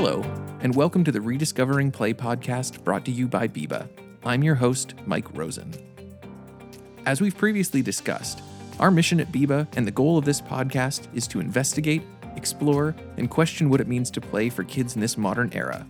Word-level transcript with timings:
Hello, 0.00 0.22
and 0.60 0.76
welcome 0.76 1.02
to 1.02 1.10
the 1.10 1.20
Rediscovering 1.20 1.90
Play 1.90 2.14
podcast 2.14 2.84
brought 2.84 3.04
to 3.06 3.10
you 3.10 3.26
by 3.26 3.48
Biba. 3.48 3.88
I'm 4.24 4.44
your 4.44 4.54
host, 4.54 4.94
Mike 5.06 5.36
Rosen. 5.36 5.74
As 7.04 7.20
we've 7.20 7.36
previously 7.36 7.82
discussed, 7.82 8.40
our 8.78 8.92
mission 8.92 9.18
at 9.18 9.32
Biba 9.32 9.66
and 9.74 9.84
the 9.84 9.90
goal 9.90 10.16
of 10.16 10.24
this 10.24 10.40
podcast 10.40 11.08
is 11.14 11.26
to 11.26 11.40
investigate, 11.40 12.02
explore, 12.36 12.94
and 13.16 13.28
question 13.28 13.70
what 13.70 13.80
it 13.80 13.88
means 13.88 14.08
to 14.12 14.20
play 14.20 14.48
for 14.48 14.62
kids 14.62 14.94
in 14.94 15.00
this 15.00 15.18
modern 15.18 15.52
era. 15.52 15.84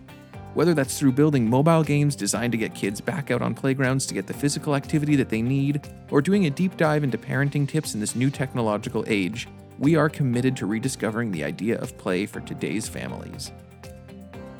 Whether 0.55 0.73
that's 0.73 0.97
through 0.97 1.11
building 1.11 1.47
mobile 1.47 1.83
games 1.83 2.15
designed 2.15 2.53
to 2.53 2.57
get 2.57 2.73
kids 2.73 2.99
back 2.99 3.29
out 3.29 3.43
on 3.43 3.53
playgrounds 3.53 4.07
to 4.07 4.15
get 4.15 4.25
the 4.25 4.33
physical 4.33 4.75
activity 4.75 5.17
that 5.17 5.29
they 5.29 5.43
need, 5.43 5.87
or 6.09 6.23
doing 6.23 6.47
a 6.47 6.49
deep 6.49 6.77
dive 6.77 7.03
into 7.03 7.19
parenting 7.19 7.69
tips 7.69 7.93
in 7.93 7.99
this 7.99 8.15
new 8.15 8.31
technological 8.31 9.05
age, 9.07 9.47
we 9.77 9.95
are 9.95 10.09
committed 10.09 10.57
to 10.57 10.65
rediscovering 10.65 11.31
the 11.31 11.43
idea 11.43 11.77
of 11.77 11.95
play 11.99 12.25
for 12.25 12.39
today's 12.39 12.89
families. 12.89 13.51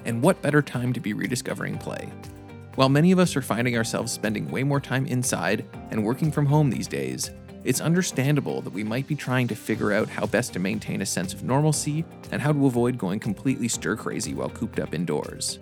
And 0.05 0.21
what 0.21 0.41
better 0.41 0.61
time 0.61 0.93
to 0.93 0.99
be 0.99 1.13
rediscovering 1.13 1.77
play? 1.77 2.09
While 2.75 2.89
many 2.89 3.11
of 3.11 3.19
us 3.19 3.35
are 3.35 3.41
finding 3.41 3.75
ourselves 3.75 4.11
spending 4.11 4.49
way 4.49 4.63
more 4.63 4.79
time 4.79 5.05
inside 5.05 5.65
and 5.91 6.03
working 6.03 6.31
from 6.31 6.45
home 6.45 6.69
these 6.69 6.87
days, 6.87 7.31
it's 7.65 7.81
understandable 7.81 8.61
that 8.61 8.73
we 8.73 8.83
might 8.83 9.05
be 9.05 9.15
trying 9.15 9.47
to 9.49 9.55
figure 9.55 9.91
out 9.91 10.07
how 10.07 10.25
best 10.25 10.53
to 10.53 10.59
maintain 10.59 11.01
a 11.01 11.05
sense 11.05 11.33
of 11.33 11.43
normalcy 11.43 12.05
and 12.31 12.41
how 12.41 12.53
to 12.53 12.65
avoid 12.65 12.97
going 12.97 13.19
completely 13.19 13.67
stir 13.67 13.97
crazy 13.97 14.33
while 14.33 14.49
cooped 14.49 14.79
up 14.79 14.93
indoors. 14.93 15.59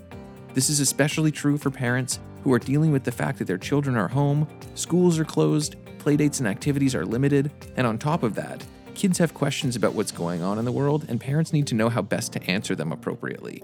This 0.54 0.70
is 0.70 0.80
especially 0.80 1.32
true 1.32 1.58
for 1.58 1.72
parents 1.72 2.20
who 2.44 2.54
are 2.54 2.60
dealing 2.60 2.92
with 2.92 3.04
the 3.04 3.12
fact 3.12 3.40
that 3.40 3.46
their 3.46 3.58
children 3.58 3.98
are 3.98 4.08
home, 4.08 4.48
schools 4.76 5.18
are 5.18 5.26
closed, 5.26 5.76
playdates 5.98 6.40
and 6.40 6.48
activities 6.48 6.94
are 6.94 7.06
limited, 7.06 7.52
and 7.76 7.88
on 7.88 7.98
top 7.98 8.24
of 8.24 8.36
that, 8.36 8.64
kids 8.94 9.18
have 9.18 9.34
questions 9.34 9.76
about 9.76 9.94
what's 9.94 10.12
going 10.12 10.42
on 10.42 10.60
in 10.60 10.66
the 10.66 10.72
world, 10.72 11.06
and 11.10 11.20
parents 11.20 11.52
need 11.52 11.68
to 11.68 11.76
know 11.76 11.90
how 11.90 12.02
best 12.02 12.32
to 12.34 12.44
answer 12.44 12.76
them 12.76 12.92
appropriately. 12.92 13.62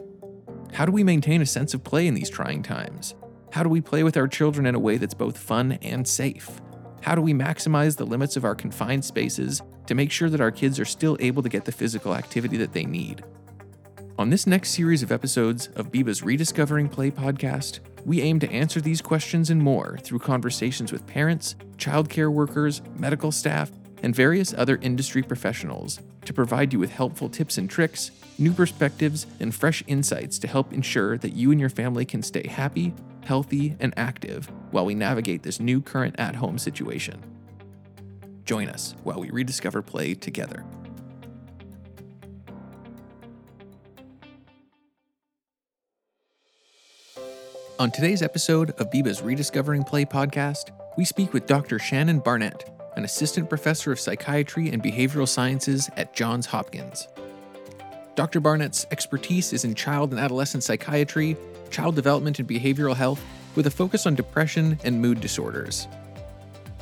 How 0.73 0.85
do 0.85 0.91
we 0.91 1.03
maintain 1.03 1.39
a 1.43 1.45
sense 1.45 1.75
of 1.75 1.83
play 1.83 2.07
in 2.07 2.15
these 2.15 2.31
trying 2.31 2.63
times? 2.63 3.13
How 3.51 3.61
do 3.61 3.69
we 3.69 3.79
play 3.79 4.01
with 4.01 4.17
our 4.17 4.27
children 4.27 4.65
in 4.65 4.73
a 4.73 4.79
way 4.79 4.97
that's 4.97 5.13
both 5.13 5.37
fun 5.37 5.73
and 5.83 6.07
safe? 6.07 6.49
How 7.01 7.13
do 7.13 7.21
we 7.21 7.31
maximize 7.31 7.95
the 7.95 8.07
limits 8.07 8.37
of 8.37 8.43
our 8.43 8.55
confined 8.55 9.05
spaces 9.05 9.61
to 9.85 9.93
make 9.93 10.09
sure 10.09 10.31
that 10.31 10.41
our 10.41 10.49
kids 10.49 10.79
are 10.79 10.85
still 10.85 11.15
able 11.19 11.43
to 11.43 11.49
get 11.49 11.65
the 11.65 11.71
physical 11.71 12.15
activity 12.15 12.57
that 12.57 12.73
they 12.73 12.85
need? 12.85 13.23
On 14.17 14.31
this 14.31 14.47
next 14.47 14.71
series 14.71 15.03
of 15.03 15.11
episodes 15.11 15.67
of 15.75 15.91
Biba's 15.91 16.23
Rediscovering 16.23 16.89
Play 16.89 17.11
podcast, 17.11 17.79
we 18.03 18.21
aim 18.21 18.39
to 18.39 18.51
answer 18.51 18.81
these 18.81 19.01
questions 19.01 19.51
and 19.51 19.61
more 19.61 19.99
through 20.01 20.19
conversations 20.19 20.91
with 20.91 21.05
parents, 21.05 21.55
childcare 21.77 22.31
workers, 22.31 22.81
medical 22.97 23.31
staff, 23.31 23.71
and 24.03 24.15
various 24.15 24.53
other 24.53 24.77
industry 24.81 25.23
professionals 25.23 25.99
to 26.25 26.33
provide 26.33 26.73
you 26.73 26.79
with 26.79 26.91
helpful 26.91 27.29
tips 27.29 27.57
and 27.57 27.69
tricks, 27.69 28.11
new 28.37 28.51
perspectives, 28.51 29.25
and 29.39 29.55
fresh 29.55 29.81
insights 29.87 30.37
to 30.39 30.47
help 30.47 30.71
ensure 30.73 31.17
that 31.17 31.33
you 31.33 31.51
and 31.51 31.59
your 31.59 31.69
family 31.69 32.05
can 32.05 32.21
stay 32.21 32.45
happy, 32.47 32.93
healthy, 33.23 33.75
and 33.79 33.93
active 33.97 34.51
while 34.71 34.85
we 34.85 34.93
navigate 34.93 35.41
this 35.41 35.59
new 35.59 35.81
current 35.81 36.15
at 36.19 36.35
home 36.35 36.59
situation. 36.59 37.19
Join 38.45 38.67
us 38.67 38.93
while 39.03 39.19
we 39.19 39.31
rediscover 39.31 39.81
play 39.81 40.13
together. 40.13 40.65
On 47.79 47.89
today's 47.89 48.21
episode 48.21 48.71
of 48.71 48.91
Biba's 48.91 49.21
Rediscovering 49.21 49.83
Play 49.83 50.05
podcast, 50.05 50.69
we 50.95 51.03
speak 51.03 51.33
with 51.33 51.47
Dr. 51.47 51.79
Shannon 51.79 52.19
Barnett, 52.19 52.69
an 52.95 53.05
assistant 53.05 53.49
professor 53.49 53.91
of 53.91 53.99
psychiatry 53.99 54.69
and 54.69 54.83
behavioral 54.83 55.27
sciences 55.27 55.89
at 55.97 56.13
Johns 56.13 56.45
Hopkins. 56.45 57.07
Dr. 58.15 58.39
Barnett's 58.39 58.85
expertise 58.91 59.53
is 59.53 59.65
in 59.65 59.73
child 59.73 60.11
and 60.11 60.19
adolescent 60.19 60.63
psychiatry, 60.63 61.35
child 61.71 61.95
development 61.95 62.39
and 62.39 62.47
behavioral 62.47 62.95
health, 62.95 63.23
with 63.55 63.67
a 63.67 63.71
focus 63.71 64.05
on 64.05 64.15
depression 64.15 64.79
and 64.83 65.01
mood 65.01 65.19
disorders. 65.19 65.87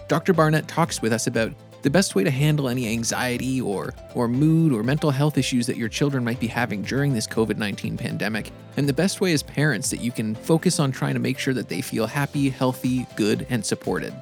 Dr. 0.08 0.34
Barnett 0.34 0.68
talks 0.68 1.02
with 1.02 1.13
us 1.13 1.28
about 1.28 1.53
the 1.81 1.90
best 1.90 2.16
way 2.16 2.24
to 2.24 2.30
handle 2.30 2.69
any 2.69 2.88
anxiety 2.88 3.59
or, 3.59 3.94
or 4.13 4.28
mood 4.28 4.72
or 4.72 4.84
mental 4.84 5.09
health 5.09 5.38
issues 5.38 5.66
that 5.68 5.78
your 5.78 5.90
children 5.90 6.24
might 6.24 6.40
be 6.40 6.47
having 6.47 6.81
during 6.81 7.13
this 7.13 7.28
COVID 7.28 7.57
19 7.57 7.97
pandemic, 7.97 8.52
and 8.78 8.88
the 8.88 8.94
best 8.94 9.22
way 9.22 9.34
as 9.34 9.41
parents 9.41 9.90
that 9.90 10.02
you 10.02 10.12
can 10.12 10.36
focus 10.36 10.80
on 10.80 10.91
trying 10.91 11.13
to 11.13 11.19
make 11.19 11.40
sure 11.40 11.53
that 11.53 11.69
they 11.69 11.81
feel 11.81 12.06
happy, 12.06 12.50
healthy, 12.50 13.07
good, 13.16 13.47
and 13.50 13.66
supported. 13.66 14.13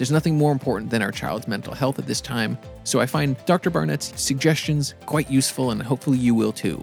There's 0.00 0.10
nothing 0.10 0.38
more 0.38 0.50
important 0.50 0.90
than 0.90 1.02
our 1.02 1.12
child's 1.12 1.46
mental 1.46 1.74
health 1.74 1.98
at 1.98 2.06
this 2.06 2.22
time, 2.22 2.56
so 2.84 3.00
I 3.00 3.04
find 3.04 3.36
Dr. 3.44 3.68
Barnett's 3.68 4.18
suggestions 4.18 4.94
quite 5.04 5.30
useful, 5.30 5.72
and 5.72 5.82
hopefully 5.82 6.16
you 6.16 6.34
will 6.34 6.52
too. 6.52 6.82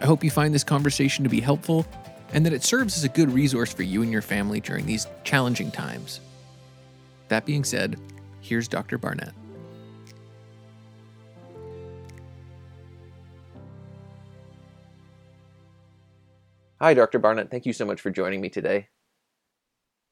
I 0.00 0.06
hope 0.06 0.22
you 0.22 0.30
find 0.30 0.54
this 0.54 0.62
conversation 0.62 1.24
to 1.24 1.28
be 1.28 1.40
helpful 1.40 1.84
and 2.32 2.46
that 2.46 2.52
it 2.52 2.62
serves 2.62 2.96
as 2.96 3.02
a 3.02 3.08
good 3.08 3.32
resource 3.32 3.72
for 3.72 3.82
you 3.82 4.02
and 4.02 4.12
your 4.12 4.22
family 4.22 4.60
during 4.60 4.86
these 4.86 5.08
challenging 5.24 5.72
times. 5.72 6.20
That 7.30 7.44
being 7.44 7.64
said, 7.64 7.98
here's 8.42 8.68
Dr. 8.68 8.96
Barnett. 8.96 9.32
Hi, 16.80 16.94
Dr. 16.94 17.18
Barnett. 17.18 17.50
Thank 17.50 17.66
you 17.66 17.72
so 17.72 17.84
much 17.84 18.00
for 18.00 18.12
joining 18.12 18.40
me 18.40 18.50
today. 18.50 18.86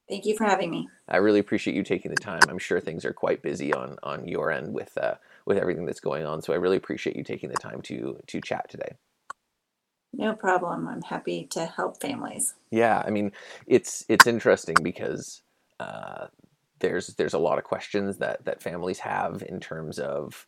Thank 0.09 0.26
you 0.26 0.37
for 0.37 0.44
having 0.44 0.70
me. 0.70 0.88
I 1.09 1.16
really 1.16 1.38
appreciate 1.38 1.75
you 1.76 1.82
taking 1.82 2.10
the 2.10 2.16
time. 2.16 2.41
I'm 2.48 2.59
sure 2.59 2.81
things 2.81 3.04
are 3.04 3.12
quite 3.12 3.42
busy 3.42 3.72
on 3.72 3.97
on 4.03 4.28
your 4.28 4.50
end 4.50 4.75
with 4.75 4.97
uh, 4.98 5.15
with 5.47 5.59
everything 5.59 5.87
that's 5.87 6.00
going 6.00 6.26
on. 6.26 6.42
So 6.42 6.53
I 6.53 6.56
really 6.56 6.76
appreciate 6.76 7.16
you 7.16 7.25
taking 7.25 7.50
the 7.50 7.56
time 7.56 7.81
to 7.82 8.19
to 8.26 8.41
chat 8.41 8.69
today. 8.69 8.97
No 10.12 10.34
problem. 10.34 10.87
I'm 10.87 11.03
happy 11.03 11.47
to 11.50 11.66
help 11.66 12.00
families. 12.00 12.54
Yeah, 12.70 13.03
I 13.04 13.10
mean, 13.10 13.32
it's 13.66 14.04
it's 14.09 14.26
interesting 14.26 14.76
because 14.82 15.43
uh, 15.81 16.26
there's 16.78 17.09
there's 17.14 17.34
a 17.34 17.38
lot 17.38 17.59
of 17.59 17.64
questions 17.64 18.19
that 18.19 18.44
that 18.44 18.62
families 18.62 19.00
have 19.00 19.43
in 19.48 19.59
terms 19.59 19.98
of 19.98 20.47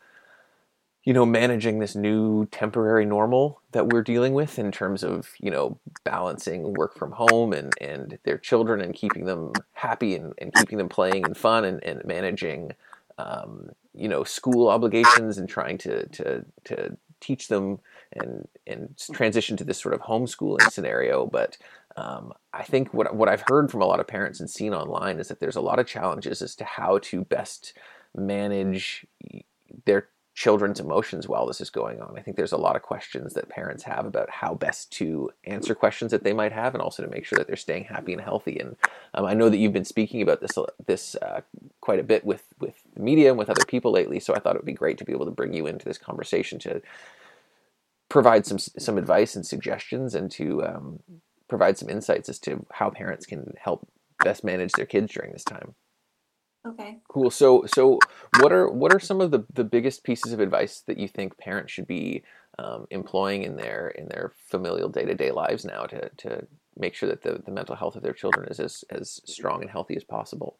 you 1.07 1.13
know, 1.13 1.25
managing 1.25 1.79
this 1.79 1.95
new 1.95 2.45
temporary 2.47 3.05
normal 3.05 3.61
that 3.71 3.87
we're 3.87 4.03
dealing 4.03 4.33
with 4.33 4.59
in 4.59 4.73
terms 4.73 5.05
of, 5.05 5.29
you 5.39 5.49
know, 5.49 5.79
balancing 6.03 6.73
work 6.73 6.93
from 6.97 7.13
home 7.13 7.53
and, 7.53 7.71
and 7.79 8.19
their 8.25 8.37
children 8.37 8.81
and 8.81 8.93
keeping 8.93 9.23
them 9.23 9.53
happy 9.71 10.15
and, 10.15 10.33
and 10.39 10.53
keeping 10.55 10.77
them 10.77 10.89
playing 10.89 11.23
and 11.23 11.37
fun 11.37 11.63
and, 11.63 11.81
and 11.81 12.03
managing, 12.03 12.73
um, 13.19 13.69
you 13.93 14.09
know, 14.09 14.25
school 14.25 14.67
obligations 14.67 15.37
and 15.37 15.47
trying 15.47 15.77
to, 15.77 16.05
to, 16.07 16.43
to 16.65 16.97
teach 17.21 17.47
them 17.47 17.79
and, 18.11 18.45
and 18.67 19.01
transition 19.13 19.55
to 19.55 19.63
this 19.63 19.79
sort 19.79 19.93
of 19.93 20.01
homeschooling 20.01 20.69
scenario. 20.69 21.25
But 21.25 21.57
um, 21.95 22.33
I 22.51 22.63
think 22.63 22.93
what, 22.93 23.15
what 23.15 23.29
I've 23.29 23.45
heard 23.47 23.71
from 23.71 23.81
a 23.81 23.85
lot 23.85 24.01
of 24.01 24.07
parents 24.07 24.41
and 24.41 24.49
seen 24.49 24.73
online 24.73 25.19
is 25.19 25.29
that 25.29 25.39
there's 25.39 25.55
a 25.55 25.61
lot 25.61 25.79
of 25.79 25.87
challenges 25.87 26.41
as 26.41 26.53
to 26.57 26.65
how 26.65 26.97
to 27.03 27.23
best 27.23 27.71
manage 28.13 29.07
their 29.85 30.09
children's 30.37 30.79
emotions 30.79 31.27
while 31.27 31.47
this 31.47 31.59
is 31.59 31.71
going 31.71 31.99
on. 31.99 32.13
I 32.15 32.21
think 32.21 32.37
there's 32.37 32.51
a 32.51 32.57
lot 32.57 32.75
of 32.75 32.83
questions 32.83 33.33
that 33.33 33.49
parents 33.49 33.81
have 33.85 34.05
about 34.05 34.29
how 34.29 34.53
best 34.53 34.91
to 34.99 35.31
answer 35.45 35.73
questions 35.73 36.11
that 36.11 36.23
they 36.23 36.31
might 36.31 36.51
have, 36.51 36.75
and 36.75 36.81
also 36.81 37.01
to 37.01 37.09
make 37.09 37.25
sure 37.25 37.37
that 37.37 37.47
they're 37.47 37.55
staying 37.55 37.85
happy 37.85 38.13
and 38.13 38.21
healthy. 38.21 38.59
And 38.59 38.75
um, 39.15 39.25
I 39.25 39.33
know 39.33 39.49
that 39.49 39.57
you've 39.57 39.73
been 39.73 39.83
speaking 39.83 40.21
about 40.21 40.39
this 40.39 40.55
this 40.85 41.15
uh, 41.15 41.41
quite 41.81 41.99
a 41.99 42.03
bit 42.03 42.23
with 42.23 42.43
with 42.59 42.75
the 42.93 43.01
media 43.01 43.29
and 43.29 43.39
with 43.39 43.49
other 43.49 43.65
people 43.65 43.91
lately. 43.91 44.19
So 44.19 44.35
I 44.35 44.39
thought 44.39 44.55
it 44.55 44.59
would 44.59 44.73
be 44.73 44.73
great 44.73 44.99
to 44.99 45.05
be 45.05 45.11
able 45.11 45.25
to 45.25 45.31
bring 45.31 45.53
you 45.53 45.65
into 45.65 45.85
this 45.85 45.97
conversation 45.97 46.59
to 46.59 46.83
provide 48.07 48.45
some 48.45 48.59
some 48.59 48.99
advice 48.99 49.35
and 49.35 49.43
suggestions, 49.43 50.13
and 50.13 50.29
to 50.33 50.63
um, 50.63 50.99
provide 51.47 51.79
some 51.79 51.89
insights 51.89 52.29
as 52.29 52.37
to 52.41 52.63
how 52.73 52.91
parents 52.91 53.25
can 53.25 53.55
help 53.59 53.87
best 54.23 54.43
manage 54.43 54.73
their 54.73 54.85
kids 54.85 55.11
during 55.13 55.31
this 55.31 55.43
time. 55.43 55.73
Okay. 56.67 56.99
Cool. 57.07 57.31
So, 57.31 57.65
so 57.65 57.99
what 58.39 58.51
are 58.51 58.69
what 58.69 58.93
are 58.93 58.99
some 58.99 59.21
of 59.21 59.31
the, 59.31 59.45
the 59.53 59.63
biggest 59.63 60.03
pieces 60.03 60.33
of 60.33 60.39
advice 60.39 60.81
that 60.87 60.97
you 60.97 61.07
think 61.07 61.37
parents 61.37 61.71
should 61.71 61.87
be 61.87 62.23
um, 62.59 62.85
employing 62.89 63.43
in 63.43 63.55
their 63.55 63.89
in 63.89 64.07
their 64.09 64.33
familial 64.49 64.89
day 64.89 65.05
to 65.05 65.15
day 65.15 65.31
lives 65.31 65.63
now 65.63 65.85
to 65.85 66.09
to 66.17 66.45
make 66.75 66.93
sure 66.93 67.09
that 67.09 67.21
the, 67.21 67.41
the 67.45 67.51
mental 67.51 67.75
health 67.75 67.95
of 67.95 68.03
their 68.03 68.13
children 68.13 68.47
is 68.49 68.59
as 68.59 68.83
as 68.89 69.21
strong 69.25 69.61
and 69.61 69.71
healthy 69.71 69.95
as 69.95 70.03
possible? 70.03 70.57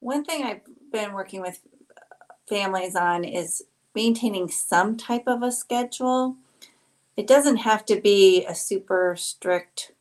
One 0.00 0.24
thing 0.24 0.44
I've 0.44 0.60
been 0.92 1.14
working 1.14 1.40
with 1.40 1.60
families 2.46 2.94
on 2.94 3.24
is 3.24 3.62
maintaining 3.94 4.48
some 4.48 4.96
type 4.98 5.24
of 5.26 5.42
a 5.42 5.50
schedule. 5.50 6.36
It 7.16 7.26
doesn't 7.26 7.58
have 7.58 7.86
to 7.86 8.00
be 8.00 8.44
a 8.44 8.54
super 8.54 9.14
strict 9.16 9.92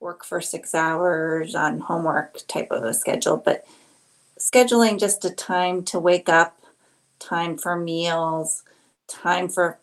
work 0.00 0.24
for 0.24 0.40
six 0.40 0.74
hours 0.74 1.54
on 1.54 1.78
homework 1.78 2.40
type 2.48 2.68
of 2.70 2.82
a 2.82 2.94
schedule, 2.94 3.36
but 3.36 3.66
scheduling 4.38 4.98
just 4.98 5.24
a 5.24 5.30
time 5.30 5.84
to 5.84 5.98
wake 5.98 6.28
up, 6.28 6.58
time 7.18 7.56
for 7.56 7.76
meals, 7.76 8.62
time 9.06 9.48
for 9.48 9.78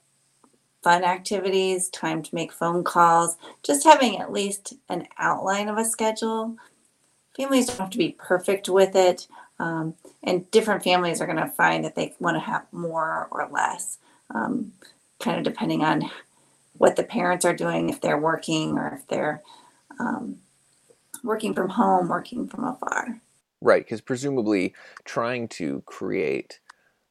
fun 0.83 1.03
activities, 1.03 1.89
time 1.89 2.23
to 2.23 2.33
make 2.33 2.51
phone 2.51 2.83
calls, 2.83 3.37
just 3.61 3.83
having 3.83 4.17
at 4.17 4.31
least 4.31 4.73
an 4.89 5.07
outline 5.19 5.67
of 5.67 5.77
a 5.77 5.85
schedule. 5.85 6.57
Families 7.35 7.67
don't 7.67 7.77
have 7.77 7.89
to 7.91 7.97
be 7.97 8.15
perfect 8.17 8.67
with 8.67 8.95
it, 8.95 9.27
um, 9.59 9.93
and 10.23 10.49
different 10.49 10.83
families 10.83 11.21
are 11.21 11.27
going 11.27 11.37
to 11.37 11.47
find 11.47 11.85
that 11.85 11.95
they 11.95 12.15
want 12.19 12.35
to 12.35 12.41
have 12.41 12.65
more 12.71 13.27
or 13.29 13.47
less, 13.51 13.99
um, 14.33 14.73
kind 15.19 15.37
of 15.37 15.43
depending 15.43 15.83
on 15.83 16.09
what 16.73 16.95
the 16.95 17.03
parents 17.03 17.45
are 17.45 17.55
doing 17.55 17.89
if 17.89 18.01
they're 18.01 18.19
working 18.19 18.77
or 18.77 18.95
if 18.95 19.07
they're 19.07 19.41
um, 19.99 20.37
working 21.23 21.53
from 21.53 21.69
home, 21.69 22.07
working 22.07 22.47
from 22.47 22.63
afar. 22.63 23.21
Right, 23.61 23.83
because 23.83 24.01
presumably 24.01 24.73
trying 25.03 25.47
to 25.49 25.81
create 25.85 26.59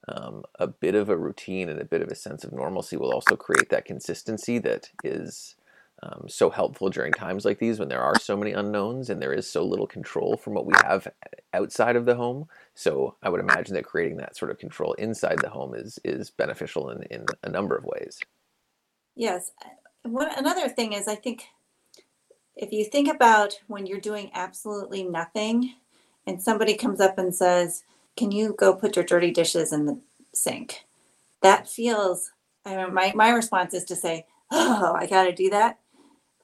um, 0.09 0.45
a 0.59 0.67
bit 0.67 0.95
of 0.95 1.09
a 1.09 1.17
routine 1.17 1.69
and 1.69 1.81
a 1.81 1.85
bit 1.85 2.03
of 2.03 2.09
a 2.09 2.15
sense 2.15 2.45
of 2.45 2.53
normalcy 2.53 2.97
will 2.97 3.13
also 3.13 3.35
create 3.37 3.71
that 3.71 3.85
consistency 3.85 4.59
that 4.59 4.91
is 5.03 5.57
um, 6.03 6.27
so 6.29 6.51
helpful 6.51 6.91
during 6.91 7.13
times 7.13 7.45
like 7.45 7.59
these 7.59 7.79
when 7.79 7.89
there 7.89 8.03
are 8.03 8.19
so 8.19 8.37
many 8.37 8.53
unknowns 8.53 9.09
and 9.09 9.21
there 9.21 9.33
is 9.33 9.51
so 9.51 9.65
little 9.65 9.87
control 9.87 10.37
from 10.37 10.55
what 10.55 10.67
we 10.67 10.75
have 10.85 11.09
outside 11.53 11.97
of 11.97 12.05
the 12.05 12.15
home. 12.15 12.49
So 12.75 13.17
I 13.23 13.31
would 13.31 13.41
imagine 13.41 13.75
that 13.75 13.85
creating 13.85 14.19
that 14.19 14.37
sort 14.37 14.51
of 14.51 14.59
control 14.59 14.93
inside 14.95 15.39
the 15.41 15.49
home 15.49 15.75
is 15.75 15.99
is 16.05 16.31
beneficial 16.31 16.91
in, 16.91 17.03
in 17.05 17.27
a 17.43 17.49
number 17.49 17.77
of 17.77 17.85
ways. 17.85 18.21
Yes. 19.15 19.53
One, 20.03 20.29
another 20.37 20.69
thing 20.69 20.93
is, 20.93 21.09
I 21.09 21.17
think 21.17 21.47
if 22.57 22.73
you 22.73 22.85
think 22.85 23.09
about 23.15 23.55
when 23.69 23.87
you're 23.87 24.01
doing 24.01 24.31
absolutely 24.35 25.05
nothing 25.05 25.75
and 26.27 26.43
somebody 26.43 26.75
comes 26.75 27.01
up 27.01 27.19
and 27.19 27.35
says, 27.35 27.85
Can 28.17 28.33
you 28.33 28.55
go 28.59 28.75
put 28.75 28.97
your 28.97 29.05
dirty 29.05 29.31
dishes 29.31 29.73
in 29.73 29.87
the 29.87 30.01
sink? 30.35 30.85
That 31.43 31.69
feels, 31.69 32.33
I 32.65 32.77
mean, 32.77 32.95
my, 32.95 33.13
my 33.15 33.31
response 33.31 33.75
is 33.75 33.85
to 33.87 33.97
say, 33.97 34.27
Oh, 34.51 34.95
I 34.99 35.07
got 35.07 35.25
to 35.25 35.33
do 35.35 35.51
that. 35.51 35.79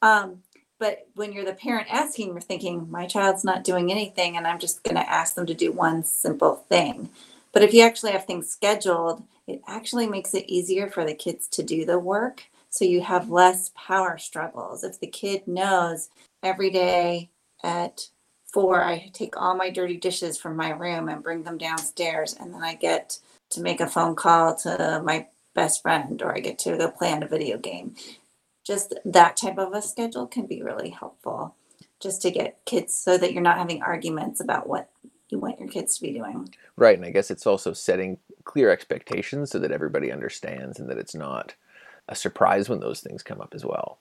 Um, 0.03 0.43
but 0.79 1.09
when 1.15 1.33
you're 1.33 1.45
the 1.45 1.55
parent 1.55 1.89
asking, 1.91 2.29
you're 2.29 2.41
thinking, 2.41 2.91
My 2.91 3.07
child's 3.07 3.45
not 3.45 3.65
doing 3.65 3.91
anything, 3.91 4.37
and 4.37 4.47
I'm 4.47 4.59
just 4.59 4.83
going 4.85 4.97
to 4.97 5.11
ask 5.11 5.35
them 5.35 5.47
to 5.47 5.55
do 5.55 5.73
one 5.73 6.05
simple 6.05 6.57
thing. 6.69 7.11
But 7.53 7.63
if 7.63 7.75
you 7.75 7.83
actually 7.83 8.13
have 8.13 8.27
things 8.27 8.51
scheduled, 8.51 9.23
it 9.47 9.63
actually 9.67 10.07
makes 10.07 10.35
it 10.35 10.47
easier 10.49 10.89
for 10.89 11.05
the 11.05 11.15
kids 11.15 11.49
to 11.49 11.63
do 11.63 11.85
the 11.85 11.99
work 11.99 12.45
so 12.73 12.87
you 12.87 13.03
have 13.03 13.29
less 13.29 13.71
power 13.77 14.17
struggles. 14.17 14.83
If 14.83 14.99
the 14.99 15.07
kid 15.07 15.47
knows 15.47 16.09
every 16.43 16.71
day 16.71 17.29
at 17.63 18.09
four, 18.47 18.83
I 18.83 19.11
take 19.13 19.37
all 19.37 19.55
my 19.55 19.69
dirty 19.69 19.99
dishes 19.99 20.39
from 20.39 20.57
my 20.57 20.71
room 20.71 21.11
and 21.11 21.23
bring 21.23 21.43
them 21.43 21.59
downstairs, 21.59 22.35
and 22.39 22.55
then 22.55 22.63
I 22.63 22.75
get 22.75 23.19
to 23.51 23.61
make 23.61 23.83
a 23.83 23.87
phone 23.87 24.17
call 24.17 24.57
to 24.57 25.03
my 25.05 25.27
best 25.55 25.83
friend 25.83 26.23
or 26.23 26.35
I 26.35 26.41
get 26.41 26.59
to 26.61 26.79
go 26.79 26.91
play 26.91 27.13
on 27.13 27.23
a 27.23 27.29
video 27.29 27.59
game. 27.59 27.95
Just 28.65 28.95
that 29.05 29.37
type 29.37 29.59
of 29.59 29.75
a 29.75 29.83
schedule 29.83 30.27
can 30.27 30.47
be 30.47 30.63
really 30.63 30.89
helpful 30.89 31.55
just 32.01 32.23
to 32.23 32.31
get 32.31 32.65
kids 32.65 32.95
so 32.95 33.19
that 33.19 33.35
you're 33.35 33.43
not 33.43 33.59
having 33.59 33.83
arguments 33.83 34.41
about 34.41 34.67
what 34.67 34.89
you 35.29 35.39
want 35.39 35.61
your 35.61 35.69
kids 35.69 35.97
to 35.97 36.03
be 36.03 36.13
doing. 36.13 36.55
Right. 36.77 36.97
And 36.97 37.05
I 37.05 37.11
guess 37.11 37.31
it's 37.31 37.47
also 37.47 37.75
setting 37.75 38.17
clear 38.45 38.71
expectations 38.71 39.51
so 39.51 39.59
that 39.59 39.73
everybody 39.73 40.11
understands 40.11 40.81
and 40.81 40.89
that 40.89 40.97
it's 40.97 41.15
not 41.15 41.55
a 42.13 42.15
surprise 42.15 42.69
when 42.69 42.81
those 42.81 43.01
things 43.01 43.23
come 43.23 43.41
up 43.41 43.55
as 43.55 43.65
well. 43.65 43.99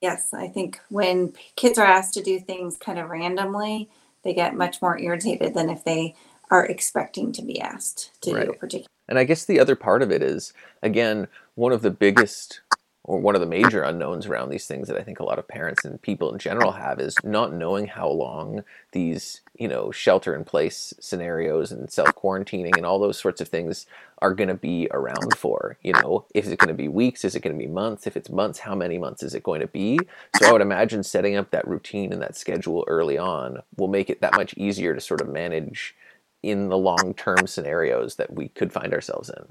Yes, 0.00 0.32
I 0.32 0.48
think 0.48 0.80
when 0.88 1.34
kids 1.56 1.78
are 1.78 1.86
asked 1.86 2.14
to 2.14 2.22
do 2.22 2.38
things 2.38 2.76
kind 2.76 2.98
of 2.98 3.10
randomly, 3.10 3.88
they 4.22 4.32
get 4.34 4.54
much 4.54 4.80
more 4.80 4.98
irritated 4.98 5.54
than 5.54 5.68
if 5.68 5.84
they 5.84 6.14
are 6.50 6.64
expecting 6.64 7.32
to 7.32 7.42
be 7.42 7.60
asked 7.60 8.12
to 8.22 8.34
right. 8.34 8.44
do 8.44 8.50
a 8.52 8.54
particular. 8.54 8.86
And 9.08 9.18
I 9.18 9.24
guess 9.24 9.44
the 9.44 9.60
other 9.60 9.76
part 9.76 10.02
of 10.02 10.10
it 10.10 10.22
is, 10.22 10.52
again, 10.82 11.28
one 11.54 11.72
of 11.72 11.82
the 11.82 11.90
biggest 11.90 12.60
or 13.04 13.20
one 13.20 13.36
of 13.36 13.40
the 13.40 13.46
major 13.46 13.82
unknowns 13.82 14.26
around 14.26 14.50
these 14.50 14.66
things 14.66 14.88
that 14.88 14.98
I 14.98 15.02
think 15.02 15.20
a 15.20 15.24
lot 15.24 15.38
of 15.38 15.46
parents 15.46 15.84
and 15.84 16.02
people 16.02 16.32
in 16.32 16.38
general 16.38 16.72
have 16.72 17.00
is 17.00 17.16
not 17.22 17.52
knowing 17.52 17.86
how 17.86 18.08
long 18.08 18.64
these, 18.92 19.42
you 19.58 19.68
know, 19.68 19.90
shelter 19.90 20.34
in 20.34 20.44
place 20.44 20.92
scenarios 21.00 21.72
and 21.72 21.90
self 21.90 22.14
quarantining 22.14 22.76
and 22.76 22.86
all 22.86 22.98
those 22.98 23.18
sorts 23.18 23.40
of 23.40 23.48
things 23.48 23.86
are 24.22 24.34
going 24.34 24.48
to 24.48 24.54
be 24.54 24.88
around 24.90 25.36
for. 25.36 25.78
You 25.82 25.92
know, 25.92 26.26
is 26.34 26.48
it 26.48 26.58
going 26.58 26.68
to 26.68 26.74
be 26.74 26.88
weeks? 26.88 27.24
Is 27.24 27.34
it 27.34 27.40
going 27.40 27.58
to 27.58 27.64
be 27.64 27.70
months? 27.70 28.06
If 28.06 28.16
it's 28.16 28.30
months, 28.30 28.60
how 28.60 28.74
many 28.74 28.98
months 28.98 29.22
is 29.22 29.34
it 29.34 29.42
going 29.42 29.60
to 29.60 29.66
be? 29.66 29.98
So 30.38 30.48
I 30.48 30.52
would 30.52 30.62
imagine 30.62 31.02
setting 31.02 31.36
up 31.36 31.50
that 31.50 31.66
routine 31.66 32.12
and 32.12 32.22
that 32.22 32.36
schedule 32.36 32.84
early 32.86 33.18
on 33.18 33.62
will 33.76 33.88
make 33.88 34.10
it 34.10 34.20
that 34.20 34.36
much 34.36 34.54
easier 34.56 34.94
to 34.94 35.00
sort 35.00 35.20
of 35.20 35.28
manage 35.28 35.94
in 36.42 36.68
the 36.68 36.78
long 36.78 37.14
term 37.14 37.46
scenarios 37.46 38.16
that 38.16 38.32
we 38.32 38.48
could 38.48 38.72
find 38.72 38.92
ourselves 38.92 39.30
in. 39.30 39.46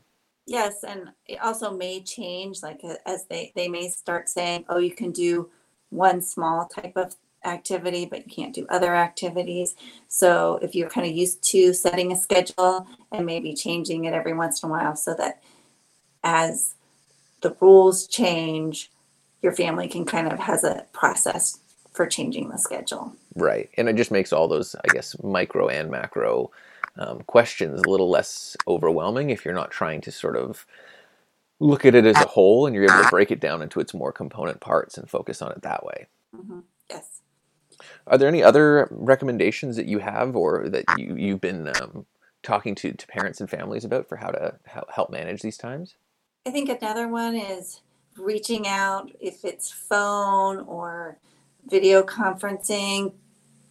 Yes, 0.47 0.83
and 0.83 1.09
it 1.25 1.41
also 1.41 1.71
may 1.71 2.01
change, 2.01 2.61
like 2.61 2.81
as 3.05 3.25
they 3.25 3.51
they 3.55 3.67
may 3.67 3.89
start 3.89 4.29
saying, 4.29 4.65
"Oh, 4.69 4.77
you 4.77 4.93
can 4.93 5.11
do 5.11 5.49
one 5.89 6.21
small 6.21 6.67
type 6.67 6.93
of 6.95 7.15
activity, 7.45 8.05
but 8.05 8.25
you 8.25 8.33
can't 8.33 8.53
do 8.53 8.65
other 8.69 8.95
activities." 8.95 9.75
So 10.07 10.59
if 10.61 10.75
you're 10.75 10.89
kind 10.89 11.07
of 11.07 11.13
used 11.13 11.43
to 11.51 11.73
setting 11.73 12.11
a 12.11 12.17
schedule 12.17 12.87
and 13.11 13.25
maybe 13.25 13.53
changing 13.53 14.05
it 14.05 14.13
every 14.13 14.33
once 14.33 14.63
in 14.63 14.69
a 14.69 14.71
while, 14.71 14.95
so 14.95 15.13
that 15.15 15.41
as 16.23 16.73
the 17.41 17.55
rules 17.61 18.07
change, 18.07 18.91
your 19.41 19.53
family 19.53 19.87
can 19.87 20.05
kind 20.05 20.31
of 20.31 20.39
has 20.39 20.63
a 20.63 20.85
process 20.91 21.59
for 21.93 22.05
changing 22.05 22.49
the 22.49 22.57
schedule. 22.57 23.13
Right, 23.35 23.69
and 23.77 23.87
it 23.87 23.95
just 23.95 24.11
makes 24.11 24.33
all 24.33 24.47
those, 24.47 24.75
I 24.75 24.93
guess, 24.93 25.15
micro 25.23 25.67
and 25.67 25.89
macro 25.89 26.51
um, 26.97 27.21
questions 27.27 27.81
a 27.81 27.89
little 27.89 28.09
less 28.09 28.55
overwhelming 28.67 29.29
if 29.29 29.45
you're 29.45 29.53
not 29.53 29.71
trying 29.71 30.01
to 30.01 30.11
sort 30.11 30.37
of 30.37 30.65
look 31.59 31.85
at 31.85 31.95
it 31.95 32.05
as 32.05 32.17
a 32.17 32.27
whole 32.27 32.65
and 32.65 32.75
you're 32.75 32.85
able 32.85 33.03
to 33.03 33.09
break 33.09 33.31
it 33.31 33.39
down 33.39 33.61
into 33.61 33.79
its 33.79 33.93
more 33.93 34.11
component 34.11 34.59
parts 34.59 34.97
and 34.97 35.09
focus 35.09 35.41
on 35.41 35.51
it 35.51 35.61
that 35.61 35.85
way. 35.85 36.07
Mm-hmm. 36.35 36.59
Yes. 36.89 37.21
Are 38.07 38.17
there 38.17 38.27
any 38.27 38.43
other 38.43 38.87
recommendations 38.91 39.75
that 39.77 39.87
you 39.87 39.99
have 39.99 40.35
or 40.35 40.69
that 40.69 40.85
you, 40.97 41.15
you've 41.15 41.41
been 41.41 41.71
um, 41.81 42.05
talking 42.43 42.75
to, 42.75 42.91
to 42.91 43.07
parents 43.07 43.41
and 43.41 43.49
families 43.49 43.83
about 43.83 44.07
for 44.07 44.15
how 44.15 44.29
to 44.29 44.55
help 44.89 45.09
manage 45.09 45.41
these 45.41 45.57
times? 45.57 45.95
I 46.45 46.51
think 46.51 46.69
another 46.69 47.07
one 47.07 47.35
is 47.35 47.81
reaching 48.17 48.67
out, 48.67 49.11
if 49.19 49.43
it's 49.43 49.71
phone 49.71 50.59
or 50.59 51.17
video 51.67 52.03
conferencing, 52.03 53.13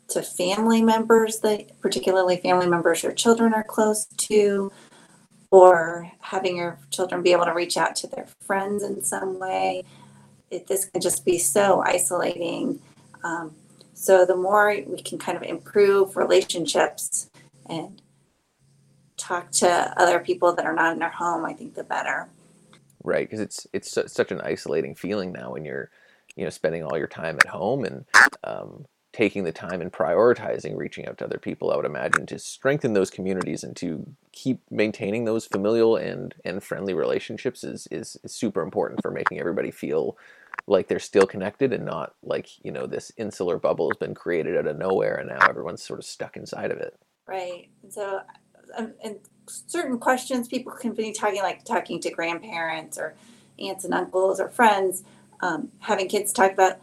to 0.09 0.23
family 0.23 0.83
members 0.83 1.41
that 1.41 1.81
particularly 1.81 2.37
family 2.37 2.67
members 2.67 3.03
your 3.03 3.13
children 3.13 3.55
are 3.55 3.65
close 3.65 4.07
to 4.17 4.71
or 5.51 6.11
having 6.21 6.57
your 6.57 6.79
children 6.91 7.23
be 7.23 7.33
able 7.33 7.45
to 7.45 7.55
reach 7.55 7.77
out 7.77 7.97
to 7.97 8.07
their 8.09 8.27
friends 8.41 8.83
in 8.83 9.03
some 9.03 9.39
way 9.39 9.83
it, 10.51 10.67
this 10.67 10.85
can 10.85 11.01
just 11.01 11.25
be 11.25 11.39
so 11.39 11.81
isolating 11.81 12.79
um, 13.23 13.55
so 13.95 14.27
the 14.27 14.37
more 14.37 14.77
we 14.87 15.01
can 15.01 15.19
kind 15.19 15.37
of 15.37 15.43
improve 15.43 16.17
relationships 16.17 17.31
and 17.67 18.03
talk 19.17 19.51
to 19.51 19.95
other 19.97 20.19
people 20.19 20.53
that 20.55 20.67
are 20.67 20.75
not 20.75 20.97
in 20.97 21.03
our 21.03 21.11
home 21.11 21.45
i 21.45 21.53
think 21.53 21.75
the 21.75 21.85
better. 21.85 22.29
Right 23.03 23.29
because 23.29 23.41
it's 23.41 23.67
it's 23.73 23.91
such 23.91 24.33
an 24.33 24.41
isolating 24.41 24.95
feeling 24.95 25.33
now 25.33 25.53
when 25.53 25.65
you're 25.65 25.91
you 26.37 26.45
know 26.45 26.51
spending 26.51 26.83
all 26.83 26.97
your 26.97 27.07
time 27.07 27.37
at 27.37 27.47
home 27.47 27.85
and 27.85 28.07
um, 28.45 28.87
taking 29.13 29.45
the 29.45 29.53
time 29.53 29.81
and 29.81 29.93
prioritizing 29.93 30.77
reaching 30.77 31.07
out 31.07 31.19
to 31.19 31.25
other 31.25 31.39
people. 31.39 31.71
I 31.71 31.77
would 31.77 31.85
imagine 31.85 32.27
to 32.27 32.39
strengthen 32.39 32.95
those 32.95 33.11
communities 33.11 33.63
and 33.63 33.77
to 33.77 34.05
keep 34.33 34.61
maintaining 34.71 35.25
those 35.25 35.47
familial 35.47 35.97
and 35.97 36.35
and 36.45 36.63
friendly 36.63 36.95
relationships 36.95 37.63
is 37.63 37.87
is, 37.91 38.17
is 38.25 38.35
super 38.35 38.61
important 38.61 39.01
for 39.03 39.11
making 39.11 39.39
everybody 39.39 39.71
feel 39.71 40.17
like 40.67 40.89
they're 40.89 40.99
still 40.99 41.27
connected 41.27 41.73
and 41.73 41.85
not 41.85 42.15
like 42.23 42.49
you 42.65 42.73
know 42.73 42.87
this 42.87 43.13
insular 43.17 43.59
bubble 43.59 43.91
has 43.91 43.99
been 43.99 44.15
created 44.15 44.57
out 44.57 44.67
of 44.67 44.79
nowhere 44.79 45.17
and 45.17 45.29
now 45.29 45.47
everyone's 45.49 45.83
sort 45.83 45.99
of 45.99 46.05
stuck 46.05 46.37
inside 46.37 46.71
of 46.71 46.79
it. 46.79 46.99
Right. 47.27 47.69
So 47.91 48.21
um, 48.77 48.95
and 49.03 49.17
certain 49.47 49.99
questions 49.99 50.49
people 50.49 50.73
can 50.73 50.93
be 50.93 51.13
talking 51.13 51.43
like 51.43 51.65
talking 51.65 52.01
to 52.01 52.11
grandparents 52.11 52.99
or 52.99 53.15
aunts 53.59 53.85
and 53.85 53.95
uncles 53.95 54.41
or 54.41 54.49
friends 54.49 55.05
um, 55.41 55.69
having 55.81 56.09
kids 56.09 56.33
talk 56.33 56.53
about 56.53 56.79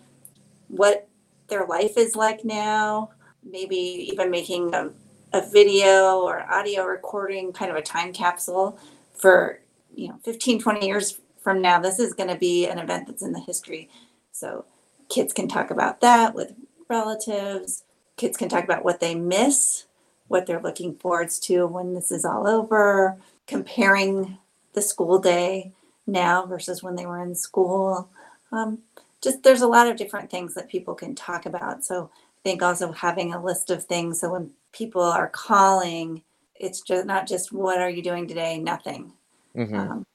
what 0.67 1.07
their 1.47 1.65
life 1.65 1.97
is 1.97 2.15
like 2.15 2.45
now, 2.45 3.09
maybe 3.43 3.75
even 3.75 4.29
making 4.29 4.73
a, 4.73 4.91
a 5.33 5.49
video 5.49 6.19
or 6.21 6.41
audio 6.51 6.85
recording, 6.85 7.51
kind 7.51 7.71
of 7.71 7.77
a 7.77 7.81
time 7.81 8.13
capsule 8.13 8.79
for, 9.13 9.59
you 9.95 10.09
know, 10.09 10.19
15, 10.23 10.61
20 10.61 10.85
years 10.85 11.19
from 11.41 11.61
now. 11.61 11.79
This 11.79 11.99
is 11.99 12.13
going 12.13 12.29
to 12.29 12.37
be 12.37 12.67
an 12.67 12.79
event 12.79 13.07
that's 13.07 13.23
in 13.23 13.33
the 13.33 13.39
history. 13.39 13.89
So 14.31 14.65
kids 15.09 15.33
can 15.33 15.47
talk 15.47 15.71
about 15.71 16.01
that 16.01 16.33
with 16.33 16.53
relatives. 16.89 17.83
Kids 18.17 18.37
can 18.37 18.49
talk 18.49 18.63
about 18.63 18.85
what 18.85 18.99
they 18.99 19.15
miss, 19.15 19.85
what 20.27 20.45
they're 20.45 20.61
looking 20.61 20.95
forwards 20.95 21.39
to 21.39 21.65
when 21.67 21.93
this 21.93 22.11
is 22.11 22.25
all 22.25 22.47
over, 22.47 23.17
comparing 23.47 24.37
the 24.73 24.81
school 24.81 25.19
day 25.19 25.73
now 26.07 26.45
versus 26.45 26.81
when 26.81 26.95
they 26.95 27.05
were 27.05 27.21
in 27.21 27.35
school. 27.35 28.09
Um, 28.51 28.79
just 29.21 29.43
there's 29.43 29.61
a 29.61 29.67
lot 29.67 29.87
of 29.87 29.97
different 29.97 30.29
things 30.29 30.53
that 30.55 30.69
people 30.69 30.95
can 30.95 31.15
talk 31.15 31.45
about. 31.45 31.83
So 31.83 32.09
I 32.13 32.41
think 32.43 32.61
also 32.61 32.91
having 32.91 33.33
a 33.33 33.43
list 33.43 33.69
of 33.69 33.85
things 33.85 34.19
so 34.19 34.31
when 34.31 34.51
people 34.71 35.03
are 35.03 35.29
calling, 35.29 36.23
it's 36.55 36.81
just 36.81 37.05
not 37.05 37.27
just 37.27 37.51
what 37.51 37.79
are 37.79 37.89
you 37.89 38.01
doing 38.01 38.27
today? 38.27 38.57
Nothing. 38.57 39.13
Mm-hmm. 39.55 39.75
Um, 39.75 40.05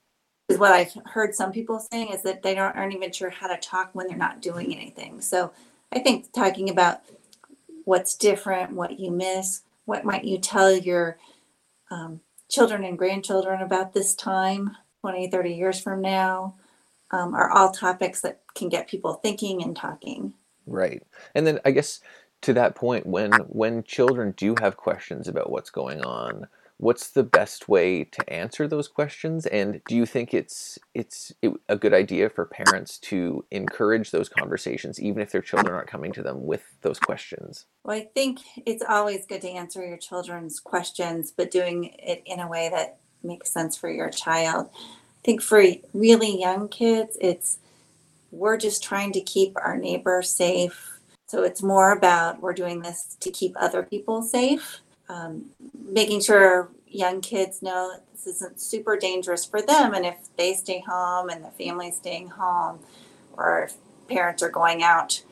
is 0.48 0.58
what 0.58 0.72
I've 0.72 0.92
heard 1.06 1.34
some 1.34 1.52
people 1.52 1.80
saying 1.80 2.08
is 2.08 2.22
that 2.22 2.42
they 2.42 2.54
don't, 2.54 2.76
aren't 2.76 2.94
even 2.94 3.12
sure 3.12 3.30
how 3.30 3.48
to 3.48 3.56
talk 3.56 3.90
when 3.92 4.06
they're 4.06 4.16
not 4.16 4.40
doing 4.40 4.74
anything. 4.74 5.20
So 5.20 5.52
I 5.92 5.98
think 5.98 6.32
talking 6.32 6.70
about 6.70 7.00
what's 7.84 8.14
different, 8.16 8.72
what 8.72 8.98
you 8.98 9.10
miss, 9.10 9.62
what 9.84 10.04
might 10.04 10.24
you 10.24 10.38
tell 10.38 10.72
your 10.72 11.18
um, 11.90 12.20
children 12.48 12.84
and 12.84 12.98
grandchildren 12.98 13.60
about 13.60 13.92
this 13.92 14.14
time 14.14 14.76
20, 15.00 15.30
30 15.30 15.54
years 15.54 15.80
from 15.80 16.00
now, 16.00 16.54
um, 17.12 17.34
are 17.34 17.50
all 17.50 17.70
topics 17.70 18.20
that 18.20 18.40
can 18.54 18.68
get 18.68 18.88
people 18.88 19.14
thinking 19.14 19.62
and 19.62 19.76
talking. 19.76 20.32
Right. 20.66 21.02
And 21.34 21.46
then 21.46 21.60
I 21.64 21.70
guess 21.70 22.00
to 22.42 22.52
that 22.54 22.74
point, 22.74 23.06
when 23.06 23.32
when 23.48 23.84
children 23.84 24.34
do 24.36 24.54
have 24.60 24.76
questions 24.76 25.28
about 25.28 25.50
what's 25.50 25.70
going 25.70 26.02
on, 26.02 26.48
what's 26.78 27.11
the 27.11 27.23
best 27.23 27.68
way 27.68 28.04
to 28.04 28.33
answer 28.33 28.68
those 28.68 28.88
questions? 28.88 29.47
And 29.47 29.80
do 29.88 29.97
you 29.97 30.04
think 30.04 30.35
it's 30.35 30.78
it's 30.95 31.33
a 31.68 31.76
good 31.76 31.95
idea 31.95 32.28
for 32.28 32.45
parents 32.45 32.99
to 32.99 33.45
encourage 33.50 34.11
those 34.11 34.28
conversations 34.28 35.00
even 35.00 35.23
if 35.23 35.33
their 35.33 35.40
children 35.40 35.75
aren't 35.75 35.88
coming 35.88 36.12
to 36.12 36.23
them 36.23 36.45
with 36.45 36.62
those 36.83 36.99
questions? 36.99 37.66
Well 37.85 37.97
i 37.97 38.09
think 38.14 38.40
it's 38.66 38.85
always 38.87 39.26
good 39.26 39.40
to 39.42 39.49
answer 39.49 39.87
your 39.87 39.97
children's 39.97 40.61
questions 40.61 41.33
but 41.35 41.50
doing 41.50 41.95
it 41.99 42.23
in 42.26 42.40
a 42.40 42.49
way 42.49 42.68
that 42.71 42.99
makes 43.23 43.50
sense 43.50 43.76
for 43.76 43.90
your 43.90 44.11
child. 44.11 44.68
I 44.75 45.25
think 45.25 45.42
for 45.42 45.64
really 45.92 46.38
young 46.38 46.68
kids 46.68 47.16
it's 47.21 47.59
we're 48.30 48.59
just 48.59 48.83
trying 48.83 49.12
to 49.12 49.21
keep 49.21 49.56
our 49.56 49.78
neighbor 49.78 50.21
safe. 50.21 51.00
So 51.26 51.42
it's 51.42 51.62
more 51.62 51.90
about 51.90 52.42
we're 52.42 52.52
doing 52.52 52.83
this 52.83 53.16
to 53.21 53.30
keep 53.30 53.54
other 53.56 53.83
people 53.83 54.23
safe 54.23 54.80
um, 55.08 55.46
making 55.75 56.20
sure 56.20 56.70
young 56.86 57.20
kids 57.20 57.62
know 57.62 57.98
this 58.12 58.26
isn't 58.26 58.60
super 58.60 58.96
dangerous 58.96 59.44
for 59.44 59.62
them. 59.62 59.94
And 59.94 60.06
if 60.06 60.16
they 60.36 60.54
stay 60.54 60.82
home 60.86 61.28
and 61.28 61.44
the 61.44 61.50
family's 61.50 61.96
staying 61.96 62.28
home, 62.28 62.80
or 63.36 63.64
if 63.64 63.75
parents 64.08 64.42
are 64.42 64.50
going 64.50 64.82
out, 64.82 65.22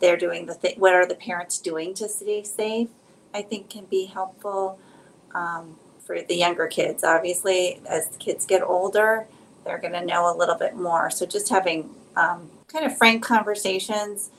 they're 0.00 0.16
doing 0.16 0.46
the 0.46 0.54
thing. 0.54 0.74
What 0.78 0.94
are 0.94 1.06
the 1.06 1.14
parents 1.14 1.58
doing 1.58 1.94
to 1.94 2.08
stay 2.08 2.44
safe? 2.44 2.88
I 3.34 3.42
think 3.42 3.68
can 3.68 3.84
be 3.86 4.06
helpful 4.06 4.78
um, 5.34 5.76
for 6.04 6.22
the 6.22 6.36
younger 6.36 6.66
kids. 6.66 7.04
Obviously, 7.04 7.80
as 7.88 8.08
kids 8.18 8.46
get 8.46 8.62
older, 8.62 9.26
they're 9.64 9.78
going 9.78 9.92
to 9.92 10.04
know 10.04 10.32
a 10.32 10.36
little 10.36 10.54
bit 10.54 10.76
more. 10.76 11.10
So 11.10 11.26
just 11.26 11.48
having 11.48 11.90
um, 12.16 12.50
kind 12.68 12.84
of 12.84 12.96
frank 12.96 13.22
conversations. 13.24 14.30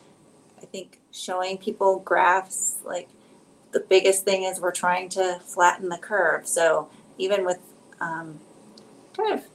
I 0.61 0.65
think 0.65 0.99
showing 1.11 1.57
people 1.57 1.99
graphs 1.99 2.77
like 2.83 3.07
the 3.71 3.79
biggest 3.81 4.25
thing 4.25 4.43
is 4.43 4.59
we're 4.59 4.71
trying 4.71 5.09
to 5.09 5.39
flatten 5.45 5.89
the 5.89 5.97
curve. 5.97 6.47
So 6.47 6.89
even 7.17 7.45
with 7.45 7.59
um, 7.99 8.39
kind 9.15 9.33
of 9.33 9.45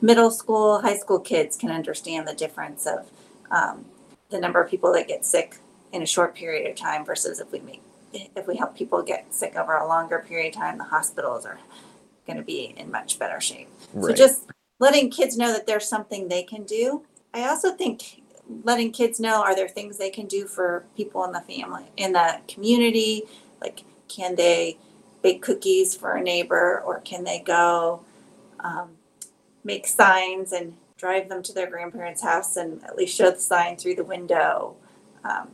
middle 0.00 0.30
school, 0.30 0.80
high 0.80 0.96
school 0.96 1.18
kids 1.18 1.56
can 1.56 1.70
understand 1.70 2.26
the 2.28 2.34
difference 2.34 2.86
of 2.86 3.10
um, 3.50 3.84
the 4.30 4.40
number 4.40 4.60
of 4.60 4.70
people 4.70 4.92
that 4.92 5.08
get 5.08 5.24
sick 5.24 5.56
in 5.92 6.02
a 6.02 6.06
short 6.06 6.34
period 6.34 6.68
of 6.68 6.76
time 6.76 7.04
versus 7.04 7.38
if 7.38 7.50
we 7.52 7.60
make 7.60 7.82
if 8.12 8.46
we 8.46 8.56
help 8.56 8.76
people 8.76 9.02
get 9.02 9.34
sick 9.34 9.56
over 9.56 9.74
a 9.74 9.88
longer 9.88 10.22
period 10.28 10.54
of 10.54 10.60
time, 10.60 10.76
the 10.76 10.84
hospitals 10.84 11.46
are 11.46 11.58
going 12.26 12.36
to 12.36 12.42
be 12.42 12.74
in 12.76 12.90
much 12.90 13.18
better 13.18 13.40
shape. 13.40 13.68
Right. 13.94 14.10
So 14.10 14.14
just 14.14 14.50
letting 14.80 15.10
kids 15.10 15.38
know 15.38 15.50
that 15.50 15.66
there's 15.66 15.88
something 15.88 16.28
they 16.28 16.42
can 16.42 16.64
do. 16.64 17.04
I 17.32 17.48
also 17.48 17.72
think 17.72 18.22
letting 18.64 18.92
kids 18.92 19.18
know 19.18 19.42
are 19.42 19.54
there 19.54 19.68
things 19.68 19.96
they 19.96 20.10
can 20.10 20.26
do 20.26 20.46
for 20.46 20.84
people 20.96 21.24
in 21.24 21.32
the 21.32 21.40
family 21.40 21.84
in 21.96 22.12
the 22.12 22.40
community 22.48 23.22
like, 23.62 23.84
can 24.08 24.34
they 24.36 24.78
bake 25.22 25.42
cookies 25.42 25.94
for 25.94 26.12
a 26.12 26.22
neighbor 26.22 26.82
or 26.84 27.00
can 27.00 27.24
they 27.24 27.38
go 27.40 28.02
um, 28.60 28.90
make 29.64 29.86
signs 29.86 30.52
and 30.52 30.74
drive 30.96 31.28
them 31.28 31.42
to 31.42 31.52
their 31.52 31.70
grandparents' 31.70 32.22
house 32.22 32.56
and 32.56 32.82
at 32.84 32.96
least 32.96 33.16
show 33.16 33.30
the 33.30 33.40
sign 33.40 33.76
through 33.76 33.94
the 33.94 34.04
window? 34.04 34.76
Um, 35.24 35.48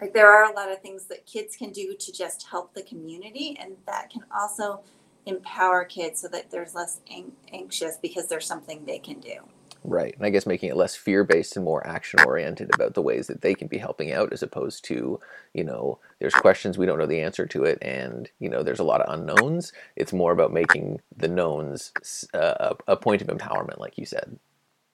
like, 0.00 0.12
there 0.12 0.30
are 0.30 0.50
a 0.50 0.54
lot 0.54 0.70
of 0.70 0.80
things 0.80 1.06
that 1.06 1.26
kids 1.26 1.56
can 1.56 1.70
do 1.72 1.94
to 1.98 2.12
just 2.12 2.46
help 2.46 2.72
the 2.72 2.82
community, 2.82 3.56
and 3.60 3.76
that 3.86 4.10
can 4.10 4.24
also 4.32 4.80
empower 5.26 5.84
kids 5.84 6.20
so 6.20 6.28
that 6.28 6.50
there's 6.50 6.74
less 6.74 7.00
ang- 7.10 7.32
anxious 7.52 7.96
because 8.00 8.28
there's 8.28 8.46
something 8.46 8.84
they 8.84 8.98
can 8.98 9.18
do. 9.18 9.40
Right. 9.90 10.14
And 10.18 10.26
I 10.26 10.28
guess 10.28 10.44
making 10.44 10.68
it 10.68 10.76
less 10.76 10.96
fear 10.96 11.24
based 11.24 11.56
and 11.56 11.64
more 11.64 11.86
action 11.86 12.20
oriented 12.26 12.74
about 12.74 12.92
the 12.92 13.00
ways 13.00 13.26
that 13.28 13.40
they 13.40 13.54
can 13.54 13.68
be 13.68 13.78
helping 13.78 14.12
out 14.12 14.34
as 14.34 14.42
opposed 14.42 14.84
to, 14.84 15.18
you 15.54 15.64
know, 15.64 15.98
there's 16.20 16.34
questions 16.34 16.76
we 16.76 16.84
don't 16.84 16.98
know 16.98 17.06
the 17.06 17.22
answer 17.22 17.46
to 17.46 17.64
it 17.64 17.78
and, 17.80 18.28
you 18.38 18.50
know, 18.50 18.62
there's 18.62 18.80
a 18.80 18.84
lot 18.84 19.00
of 19.00 19.10
unknowns. 19.10 19.72
It's 19.96 20.12
more 20.12 20.32
about 20.32 20.52
making 20.52 21.00
the 21.16 21.28
knowns 21.28 21.92
uh, 22.34 22.74
a 22.86 22.96
point 22.98 23.22
of 23.22 23.28
empowerment, 23.28 23.78
like 23.78 23.96
you 23.96 24.04
said. 24.04 24.38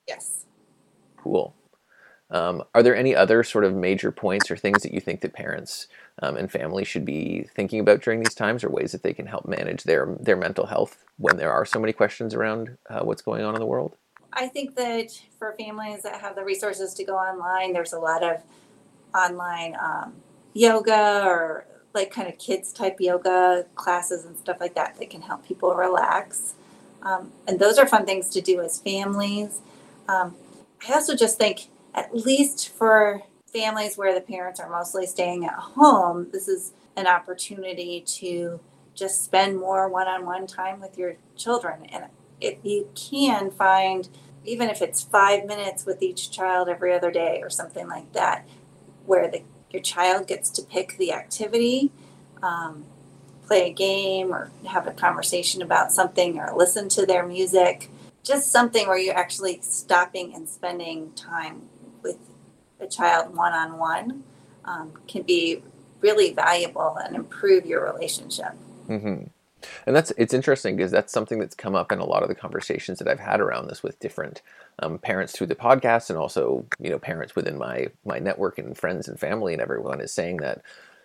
Yes. 0.07 0.45
Cool. 1.17 1.57
Um, 2.31 2.63
are 2.73 2.83
there 2.85 2.95
any 2.95 3.17
other 3.17 3.43
sort 3.43 3.65
of 3.65 3.75
major 3.75 4.13
points 4.13 4.49
or 4.49 4.57
things 4.57 4.85
that 4.85 4.95
you 4.95 5.01
think 5.01 5.23
that 5.23 5.33
parents 5.33 5.89
um, 6.23 6.37
and 6.37 6.53
families 6.53 6.87
should 6.87 7.05
be 7.05 7.49
thinking 7.53 7.81
about 7.81 8.01
during 8.01 8.21
these 8.21 8.35
times, 8.35 8.63
or 8.63 8.71
ways 8.71 8.93
that 8.93 9.03
they 9.03 9.13
can 9.13 9.27
help 9.27 9.47
manage 9.47 9.83
their 9.83 10.17
their 10.21 10.37
mental 10.37 10.67
health 10.67 11.05
when 11.17 11.37
there 11.37 11.53
are 11.53 11.67
so 11.67 11.81
many 11.81 11.93
questions 11.93 12.33
around 12.33 12.79
uh, 12.89 13.01
what's 13.01 13.23
going 13.23 13.43
on 13.43 13.55
in 13.55 13.61
the 13.61 13.67
world? 13.67 13.97
I 14.35 14.49
think 14.49 14.75
that 14.77 15.11
for 15.39 15.55
families 15.59 16.03
that 16.03 16.21
have 16.21 16.35
the 16.35 16.45
resources 16.45 16.93
to 16.95 17.05
go 17.05 17.17
online, 17.17 17.73
there's 17.73 17.93
a 17.93 17.99
lot 17.99 18.23
of 18.23 18.43
online 19.15 19.77
um, 19.81 20.13
yoga 20.55 21.23
or 21.25 21.67
like 21.95 22.11
kind 22.11 22.29
of 22.29 22.37
kids 22.39 22.73
type 22.73 22.97
yoga 22.99 23.65
classes 23.77 24.25
and 24.25 24.37
stuff 24.37 24.57
like 24.61 24.75
that 24.75 24.97
that 24.99 25.11
can 25.11 25.23
help 25.23 25.47
people 25.47 25.75
relax. 25.75 26.55
Um, 27.03 27.31
and 27.47 27.59
those 27.59 27.79
are 27.79 27.87
fun 27.87 28.05
things 28.05 28.29
to 28.31 28.41
do 28.41 28.61
as 28.61 28.81
families. 28.81 29.61
Um, 30.09 30.35
I 30.89 30.95
also 30.95 31.15
just 31.15 31.39
think, 31.39 31.69
at 31.95 32.15
least 32.15 32.71
for 32.71 33.23
families 33.47 33.97
where 33.97 34.15
the 34.15 34.21
parents 34.21 34.59
are 34.59 34.69
mostly 34.69 35.07
staying 35.07 35.45
at 35.45 35.55
home, 35.55 36.29
this 36.33 36.49
is 36.49 36.73
an 36.97 37.07
opportunity 37.07 38.01
to 38.01 38.59
just 38.95 39.25
spend 39.25 39.57
more 39.57 39.89
one 39.89 40.09
on 40.09 40.27
one 40.27 40.47
time 40.47 40.81
with 40.81 40.99
your 40.99 41.15
children. 41.37 41.87
And 41.91 42.07
if 42.41 42.59
you 42.65 42.89
can 42.95 43.51
find 43.51 44.09
even 44.45 44.69
if 44.71 44.83
it's 44.83 45.03
five 45.03 45.47
minutes 45.47 45.87
with 45.87 46.03
each 46.03 46.31
child 46.31 46.69
every 46.69 46.93
other 46.93 47.11
day 47.11 47.41
or 47.43 47.51
something 47.51 47.89
like 47.89 48.13
that, 48.13 48.47
where 49.07 49.31
the, 49.31 49.43
your 49.71 49.83
child 49.83 50.27
gets 50.27 50.51
to 50.51 50.63
pick 50.63 50.97
the 50.99 51.13
activity, 51.13 51.91
um, 52.43 52.85
play 53.47 53.71
a 53.71 53.73
game, 53.73 54.33
or 54.33 54.51
have 54.67 54.87
a 54.87 54.93
conversation 54.93 55.63
about 55.63 55.93
something, 55.93 56.39
or 56.39 56.55
listen 56.57 56.89
to 56.91 57.05
their 57.05 57.27
music. 57.27 57.91
Just 58.23 58.51
something 58.51 58.89
where 58.89 58.99
you're 58.99 59.17
actually 59.17 59.61
stopping 59.61 60.35
and 60.35 60.49
spending 60.49 61.13
time 61.13 61.69
with 62.03 62.17
a 62.81 62.87
child 62.87 63.37
one 63.37 63.53
on 63.53 63.79
one 63.79 64.25
can 65.07 65.23
be 65.23 65.63
really 66.01 66.33
valuable 66.33 66.97
and 66.97 67.15
improve 67.15 67.67
your 67.67 67.85
relationship. 67.85 68.53
Mm-hmm. 68.89 69.25
And 69.87 69.95
that's 69.95 70.13
it's 70.17 70.35
interesting 70.35 70.77
because 70.77 70.91
that's 70.91 71.13
something 71.13 71.39
that's 71.39 71.55
come 71.55 71.75
up 71.75 71.93
in 71.93 71.99
a 71.99 72.05
lot 72.05 72.23
of 72.23 72.29
the 72.29 72.35
conversations 72.35 72.99
that 72.99 73.09
I've 73.09 73.21
had 73.21 73.41
around 73.41 73.69
this 73.69 73.83
with 73.83 73.99
different 74.01 74.43
um, 74.81 74.99
parents 74.99 75.33
through 75.33 75.49
the 75.49 75.55
podcast, 75.55 76.11
and 76.11 76.19
also 76.19 76.67
you 76.81 76.91
know 76.91 76.99
parents 76.99 77.37
within 77.37 77.59
my 77.59 77.89
my 78.05 78.19
network 78.19 78.59
and 78.59 78.77
friends 78.77 79.09
and 79.09 79.19
family 79.19 79.53
and 79.53 79.63
everyone 79.63 80.01
is 80.01 80.13
saying 80.13 80.39
that 80.39 80.63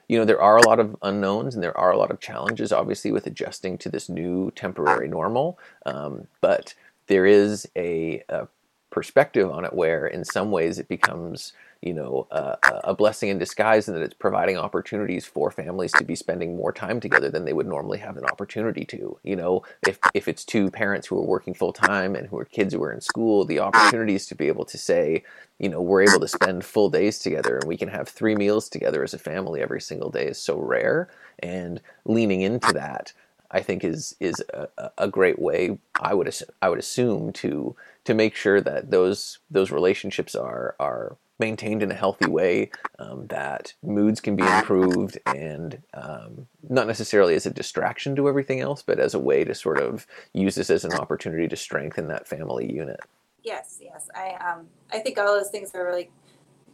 you 0.07 0.17
know 0.17 0.25
there 0.25 0.41
are 0.41 0.57
a 0.57 0.67
lot 0.67 0.79
of 0.79 0.95
unknowns 1.01 1.55
and 1.55 1.63
there 1.63 1.77
are 1.77 1.91
a 1.91 1.97
lot 1.97 2.11
of 2.11 2.19
challenges, 2.19 2.71
obviously, 2.71 3.11
with 3.11 3.27
adjusting 3.27 3.77
to 3.77 3.89
this 3.89 4.09
new 4.09 4.51
temporary 4.51 5.07
normal. 5.07 5.59
Um, 5.85 6.27
but 6.41 6.73
there 7.07 7.25
is 7.25 7.67
a, 7.75 8.23
a 8.29 8.47
perspective 8.89 9.49
on 9.49 9.65
it 9.65 9.73
where, 9.73 10.07
in 10.07 10.25
some 10.25 10.51
ways, 10.51 10.79
it 10.79 10.87
becomes 10.87 11.53
you 11.81 11.93
know 11.93 12.27
uh, 12.31 12.55
a 12.83 12.93
blessing 12.93 13.29
in 13.29 13.37
disguise 13.37 13.87
and 13.87 13.95
that 13.95 14.03
it's 14.03 14.13
providing 14.13 14.57
opportunities 14.57 15.25
for 15.25 15.49
families 15.49 15.91
to 15.93 16.03
be 16.03 16.15
spending 16.15 16.55
more 16.55 16.71
time 16.71 16.99
together 16.99 17.29
than 17.29 17.45
they 17.45 17.53
would 17.53 17.67
normally 17.67 17.97
have 17.97 18.17
an 18.17 18.25
opportunity 18.25 18.85
to 18.85 19.17
you 19.23 19.35
know? 19.35 19.63
If 19.87 19.99
if 20.13 20.27
it's 20.27 20.43
two 20.43 20.69
parents 20.71 21.07
who 21.07 21.17
are 21.17 21.25
working 21.25 21.53
full 21.53 21.73
time 21.73 22.15
and 22.15 22.27
who 22.27 22.37
are 22.37 22.45
kids 22.45 22.73
who 22.73 22.83
are 22.83 22.91
in 22.91 23.01
school 23.01 23.45
the 23.45 23.59
opportunities 23.59 24.25
to 24.27 24.35
be 24.35 24.47
able 24.47 24.65
to 24.65 24.77
say 24.77 25.23
you 25.57 25.69
know 25.69 25.81
we're 25.81 26.03
able 26.03 26.19
to 26.19 26.27
spend 26.27 26.65
full 26.65 26.89
days 26.89 27.19
together 27.19 27.57
and 27.57 27.67
we 27.67 27.77
can 27.77 27.89
have 27.89 28.09
three 28.09 28.35
meals 28.35 28.69
together 28.69 29.03
as 29.03 29.13
a 29.13 29.19
family 29.19 29.61
every 29.61 29.81
single 29.81 30.09
day 30.09 30.25
is 30.25 30.37
so 30.37 30.57
rare. 30.57 31.09
And 31.39 31.81
leaning 32.05 32.41
into 32.41 32.73
that 32.73 33.13
I 33.51 33.61
think 33.61 33.83
is 33.83 34.15
is 34.19 34.43
a, 34.53 34.91
a 34.97 35.07
great 35.07 35.39
way 35.39 35.79
I 35.99 36.13
would 36.13 36.33
I 36.61 36.69
would 36.69 36.79
assume 36.79 37.31
to 37.33 37.75
to 38.05 38.13
make 38.13 38.35
sure 38.35 38.61
that 38.61 38.91
those 38.91 39.39
those 39.49 39.71
relationships 39.71 40.35
are 40.35 40.75
are 40.79 41.17
maintained 41.39 41.81
in 41.81 41.91
a 41.91 41.95
healthy 41.95 42.27
way, 42.27 42.71
um, 42.99 43.27
that 43.27 43.73
moods 43.81 44.19
can 44.19 44.35
be 44.35 44.43
improved, 44.43 45.17
and 45.25 45.81
um, 45.93 46.47
not 46.69 46.87
necessarily 46.87 47.35
as 47.35 47.45
a 47.45 47.51
distraction 47.51 48.15
to 48.15 48.27
everything 48.27 48.59
else, 48.59 48.81
but 48.81 48.99
as 48.99 49.13
a 49.13 49.19
way 49.19 49.43
to 49.43 49.55
sort 49.55 49.79
of 49.79 50.05
use 50.33 50.55
this 50.55 50.69
as 50.69 50.83
an 50.83 50.93
opportunity 50.93 51.47
to 51.47 51.55
strengthen 51.55 52.07
that 52.07 52.27
family 52.27 52.71
unit. 52.71 52.99
Yes, 53.43 53.79
yes, 53.81 54.09
I 54.13 54.33
um, 54.33 54.67
I 54.91 54.99
think 54.99 55.17
all 55.17 55.37
those 55.37 55.49
things 55.49 55.73
are 55.73 55.85
really 55.85 56.09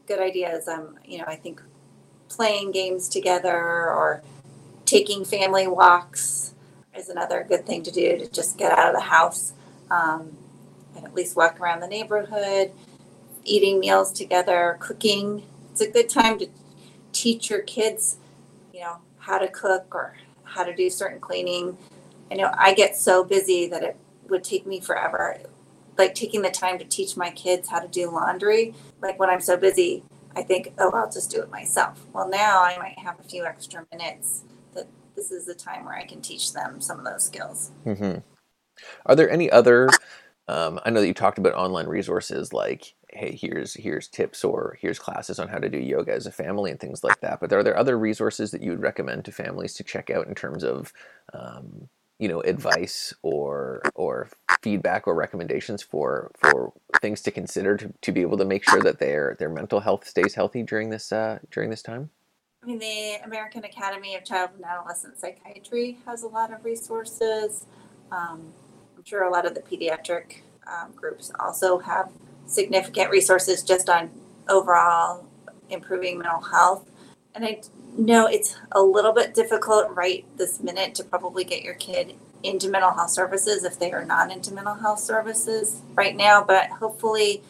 good 0.08 0.20
ideas. 0.20 0.68
Um, 0.68 0.98
you 1.06 1.20
know, 1.20 1.26
I 1.28 1.36
think 1.36 1.62
playing 2.28 2.72
games 2.72 3.08
together 3.08 3.56
or 3.56 4.22
taking 4.86 5.26
family 5.26 5.68
walks 5.68 6.54
is 6.96 7.10
another 7.10 7.46
good 7.48 7.66
thing 7.66 7.84
to 7.84 7.92
do 7.92 8.18
to 8.18 8.30
just 8.30 8.58
get 8.58 8.72
out 8.78 8.88
of 8.88 8.96
the 8.96 9.08
house 9.08 9.54
um, 9.92 10.36
and 10.96 11.06
at 11.06 11.14
least 11.14 11.36
walk 11.36 11.60
around 11.60 11.82
the 11.82 11.88
neighborhood 11.88 12.72
eating 13.46 13.80
meals 13.80 14.12
together, 14.12 14.78
cooking. 14.80 15.44
It's 15.72 15.82
a 15.82 15.90
good 15.90 16.10
time 16.10 16.38
to 16.40 16.48
teach 17.14 17.50
your 17.50 17.62
kids, 17.62 18.18
you 18.74 18.82
know, 18.82 18.98
how 19.20 19.38
to 19.38 19.48
cook 19.48 19.94
or 19.94 20.16
how 20.44 20.64
to 20.64 20.76
do 20.76 20.90
certain 20.90 21.20
cleaning. 21.20 21.78
I 22.32 22.36
know 22.36 22.52
I 22.58 22.74
get 22.74 22.98
so 22.98 23.24
busy 23.24 23.68
that 23.68 23.84
it 23.84 23.98
would 24.28 24.44
take 24.44 24.66
me 24.66 24.80
forever 24.80 25.40
like 25.98 26.16
taking 26.16 26.42
the 26.42 26.50
time 26.50 26.78
to 26.80 26.86
teach 26.86 27.16
my 27.16 27.30
kids 27.32 27.70
how 27.70 27.80
to 27.80 27.88
do 27.88 28.10
laundry. 28.10 28.74
Like 29.02 29.20
when 29.20 29.30
I'm 29.30 29.42
so 29.42 29.58
busy, 29.58 30.04
I 30.36 30.42
think, 30.42 30.74
oh, 30.78 30.92
I'll 30.92 31.10
just 31.10 31.32
do 31.32 31.42
it 31.42 31.50
myself. 31.50 32.06
Well, 32.14 32.28
now 32.28 32.64
I 32.64 32.78
might 32.78 33.00
have 33.00 33.20
a 33.20 33.24
few 33.24 33.46
extra 33.46 33.86
minutes 33.92 34.44
that 34.74 34.88
this 35.16 35.32
is 35.32 35.46
the 35.46 35.56
time 35.56 35.86
where 35.86 35.96
I 35.96 36.06
can 36.06 36.22
teach 36.22 36.54
them 36.54 36.82
some 36.82 37.00
of 37.00 37.06
those 37.06 37.24
skills. 37.24 37.72
Mm-hmm. 37.86 38.20
Are 39.06 39.16
there 39.16 39.30
any 39.30 39.50
other? 39.50 39.90
Um, 40.48 40.80
I 40.86 40.90
know 40.90 41.02
that 41.02 41.08
you 41.08 41.14
talked 41.14 41.38
about 41.38 41.54
online 41.54 41.88
resources 41.88 42.52
like, 42.54 42.94
hey, 43.16 43.36
here's 43.36 43.74
here's 43.74 44.08
tips 44.08 44.44
or 44.44 44.78
here's 44.82 45.00
classes 45.00 45.40
on 45.40 45.48
how 45.48 45.58
to 45.58 45.70
do 45.70 45.78
yoga 45.78 46.14
as 46.14 46.26
a 46.26 46.32
family 46.32 46.72
and 46.72 46.80
things 46.80 47.04
like 47.04 47.20
that. 47.22 47.40
But 47.40 47.52
are 47.54 47.64
there 47.64 47.78
other 47.78 47.98
resources 47.98 48.52
that 48.52 48.62
you 48.62 48.72
would 48.72 48.82
recommend 48.82 49.26
to 49.26 49.32
families 49.32 49.74
to 49.76 49.84
check 49.84 50.10
out 50.10 50.28
in 50.28 50.36
terms 50.36 50.64
of 50.64 50.94
um, 51.34 51.88
you 52.20 52.28
know 52.28 52.42
advice 52.42 53.14
or 53.22 53.82
or 53.96 54.30
feedback 54.62 55.08
or 55.08 55.16
recommendations 55.16 55.82
for 55.82 56.32
for 56.36 56.74
things 57.02 57.22
to 57.22 57.32
consider 57.32 57.78
to, 57.78 57.94
to 58.02 58.12
be 58.12 58.22
able 58.22 58.38
to 58.38 58.46
make 58.46 58.68
sure 58.68 58.82
that 58.82 59.00
their 59.00 59.36
their 59.40 59.50
mental 59.50 59.80
health 59.80 60.08
stays 60.08 60.34
healthy 60.34 60.64
during 60.64 60.90
this 60.90 61.12
uh, 61.12 61.40
during 61.52 61.70
this 61.70 61.82
time 61.82 62.10
I 62.66 62.68
mean, 62.68 62.80
the 62.80 63.18
American 63.24 63.64
Academy 63.64 64.16
of 64.16 64.26
Child 64.26 64.50
and 64.56 64.66
Adolescent 64.66 65.20
Psychiatry 65.20 66.00
has 66.08 66.24
a 66.24 66.28
lot 66.28 66.52
of 66.52 66.66
resources. 66.66 67.68
Um, 68.12 68.52
I'm 68.98 69.04
sure 69.04 69.22
a 69.22 69.30
lot 69.30 69.46
of 69.46 69.54
the 69.54 69.62
pediatric 69.62 70.38
um, 70.66 70.92
groups 70.96 71.32
also 71.40 71.78
have 71.78 72.10
significant 72.48 73.10
resources 73.10 73.64
just 73.64 73.90
on 73.90 74.10
overall 74.48 75.26
improving 75.70 76.18
mental 76.18 76.42
health. 76.42 76.88
And 77.34 77.46
I 77.46 77.62
know 77.98 78.28
it's 78.28 78.56
a 78.72 78.82
little 78.82 79.12
bit 79.12 79.34
difficult 79.34 79.90
right 79.90 80.26
this 80.38 80.62
minute 80.62 80.96
to 80.96 81.04
probably 81.04 81.44
get 81.44 81.64
your 81.64 81.74
kid 81.76 82.16
into 82.44 82.70
mental 82.70 82.92
health 82.92 83.10
services 83.10 83.64
if 83.64 83.80
they 83.80 83.92
are 83.92 84.06
not 84.06 84.32
into 84.32 84.54
mental 84.54 84.76
health 84.76 85.00
services 85.00 85.82
right 85.96 86.16
now. 86.16 86.44
But 86.44 86.70
hopefully, 86.70 87.42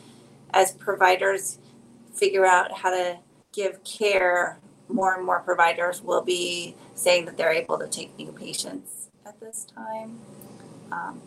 as 0.51 0.71
providers 0.73 1.59
figure 2.13 2.45
out 2.45 2.71
how 2.71 2.91
to 2.91 3.19
give 3.51 3.83
care, 3.83 4.59
more 4.87 5.15
and 5.15 5.25
more 5.25 5.39
providers 5.41 6.01
will 6.01 6.21
be 6.21 6.75
saying 6.93 7.25
that 7.25 7.37
they're 7.37 7.51
able 7.51 7.77
to 7.79 7.87
take 7.87 8.17
new 8.17 8.31
patients 8.31 9.09
at 9.25 9.39
this 9.39 9.65
time. 9.65 10.19
Um, 10.91 11.21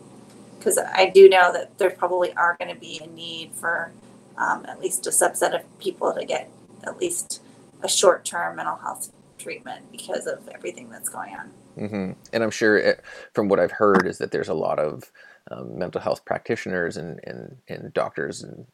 Because 0.59 0.77
I 0.77 1.09
do 1.09 1.27
know 1.29 1.51
that 1.53 1.77
there 1.77 1.89
probably 1.89 2.33
are 2.33 2.55
going 2.59 2.73
to 2.73 2.79
be 2.79 3.01
a 3.03 3.07
need 3.07 3.53
for 3.53 3.91
um, 4.37 4.65
at 4.67 4.79
least 4.79 5.07
a 5.07 5.09
subset 5.09 5.55
of 5.55 5.79
people 5.79 6.13
to 6.13 6.25
get 6.25 6.49
at 6.83 6.97
least 6.97 7.41
a 7.81 7.87
short 7.89 8.25
term 8.25 8.57
mental 8.57 8.75
health 8.75 9.11
treatment 9.37 9.91
because 9.91 10.27
of 10.27 10.47
everything 10.49 10.89
that's 10.89 11.09
going 11.09 11.33
on. 11.33 11.51
Mm-hmm. 11.77 12.11
And 12.33 12.43
I'm 12.43 12.51
sure, 12.51 12.77
it, 12.77 13.01
from 13.33 13.47
what 13.47 13.59
I've 13.59 13.71
heard, 13.71 14.05
is 14.05 14.17
that 14.17 14.31
there's 14.31 14.49
a 14.49 14.53
lot 14.53 14.79
of 14.79 15.11
um, 15.49 15.79
mental 15.79 16.01
health 16.01 16.25
practitioners 16.25 16.97
and, 16.97 17.19
and, 17.23 17.57
and 17.67 17.93
doctors 17.93 18.43
and 18.43 18.65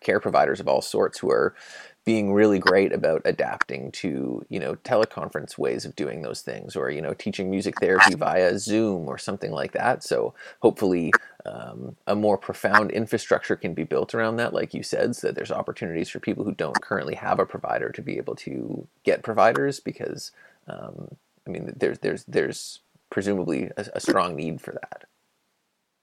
care 0.00 0.20
providers 0.20 0.60
of 0.60 0.68
all 0.68 0.82
sorts 0.82 1.18
who 1.18 1.30
are 1.30 1.54
being 2.04 2.32
really 2.32 2.58
great 2.58 2.92
about 2.92 3.22
adapting 3.24 3.92
to 3.92 4.44
you 4.48 4.58
know 4.58 4.74
teleconference 4.76 5.56
ways 5.56 5.84
of 5.84 5.94
doing 5.94 6.22
those 6.22 6.42
things 6.42 6.74
or 6.74 6.90
you 6.90 7.00
know 7.00 7.14
teaching 7.14 7.50
music 7.50 7.78
therapy 7.80 8.14
via 8.14 8.58
zoom 8.58 9.08
or 9.08 9.18
something 9.18 9.52
like 9.52 9.72
that. 9.72 10.02
So 10.02 10.34
hopefully 10.60 11.12
um, 11.46 11.96
a 12.06 12.14
more 12.16 12.36
profound 12.36 12.90
infrastructure 12.90 13.56
can 13.56 13.74
be 13.74 13.84
built 13.84 14.14
around 14.14 14.36
that 14.36 14.52
like 14.52 14.74
you 14.74 14.82
said 14.82 15.14
so 15.14 15.28
that 15.28 15.36
there's 15.36 15.52
opportunities 15.52 16.08
for 16.08 16.18
people 16.20 16.44
who 16.44 16.54
don't 16.54 16.80
currently 16.80 17.14
have 17.14 17.38
a 17.38 17.46
provider 17.46 17.90
to 17.90 18.02
be 18.02 18.16
able 18.16 18.34
to 18.36 18.86
get 19.04 19.22
providers 19.22 19.80
because 19.80 20.32
um, 20.68 21.08
i 21.46 21.50
mean 21.50 21.72
there's 21.76 21.98
there's 21.98 22.24
there's 22.24 22.80
presumably 23.10 23.70
a, 23.76 23.86
a 23.94 24.00
strong 24.00 24.36
need 24.36 24.60
for 24.60 24.72
that. 24.72 25.04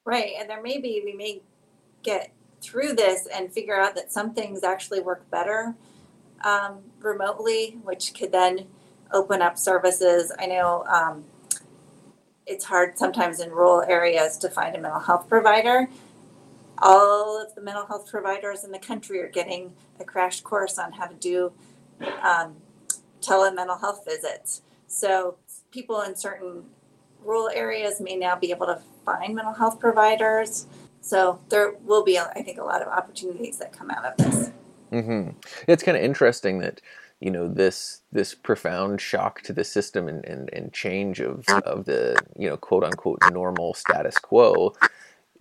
Right 0.06 0.34
and 0.40 0.50
there 0.50 0.62
may 0.62 0.80
be 0.80 1.02
we 1.06 1.14
may 1.14 1.42
get 2.04 2.32
through 2.62 2.94
this 2.94 3.28
and 3.28 3.52
figure 3.52 3.80
out 3.80 3.96
that 3.96 4.12
some 4.12 4.34
things 4.34 4.64
actually 4.64 5.00
work 5.02 5.30
better 5.30 5.76
um, 6.44 6.80
remotely, 7.00 7.78
which 7.84 8.14
could 8.14 8.32
then 8.32 8.68
open 9.12 9.42
up 9.42 9.58
services. 9.58 10.32
I 10.38 10.46
know 10.46 10.84
um, 10.86 11.24
it's 12.46 12.66
hard 12.66 12.98
sometimes 12.98 13.40
in 13.40 13.52
rural 13.52 13.82
areas 13.82 14.38
to 14.38 14.50
find 14.50 14.76
a 14.76 14.80
mental 14.80 15.00
health 15.00 15.28
provider. 15.28 15.88
All 16.80 17.42
of 17.42 17.54
the 17.56 17.62
mental 17.62 17.86
health 17.86 18.10
providers 18.10 18.64
in 18.64 18.72
the 18.72 18.80
country 18.80 19.20
are 19.22 19.30
getting 19.30 19.74
a 20.00 20.04
crash 20.04 20.42
course 20.42 20.78
on 20.78 20.94
how 20.94 21.08
to 21.08 21.16
do 21.16 21.52
um, 22.24 22.56
tele 23.22 23.52
mental 23.54 23.78
health 23.78 24.06
visits. 24.06 24.62
So 24.88 25.38
people 25.72 26.02
in 26.02 26.16
certain 26.16 26.64
rural 27.24 27.50
areas 27.50 28.00
may 28.00 28.16
now 28.16 28.36
be 28.36 28.52
able 28.52 28.68
to 28.68 28.82
find 29.06 29.36
mental 29.36 29.54
health 29.54 29.80
providers. 29.80 30.66
So 31.02 31.40
there 31.50 31.74
will 31.84 32.04
be, 32.04 32.20
I 32.20 32.42
think, 32.44 32.58
a 32.58 32.64
lot 32.64 32.82
of 32.82 32.88
opportunities 32.88 33.58
that 33.58 33.72
come 33.72 33.90
out 33.90 34.06
of 34.06 34.18
this. 34.18 34.52
Mm-hmm. 34.92 35.32
It's 35.68 35.84
kind 35.84 35.98
of 35.98 36.04
interesting 36.04 36.60
that 36.60 36.82
you 37.20 37.30
know 37.30 37.48
this 37.48 38.02
this 38.12 38.34
profound 38.34 39.02
shock 39.02 39.42
to 39.42 39.54
the 39.54 39.64
system 39.64 40.08
and, 40.08 40.24
and, 40.26 40.50
and 40.54 40.72
change 40.74 41.20
of 41.20 41.44
of 41.50 41.86
the 41.86 42.18
you 42.38 42.50
know 42.50 42.58
quote 42.58 42.84
unquote 42.84 43.20
normal 43.32 43.74
status 43.74 44.18
quo 44.18 44.74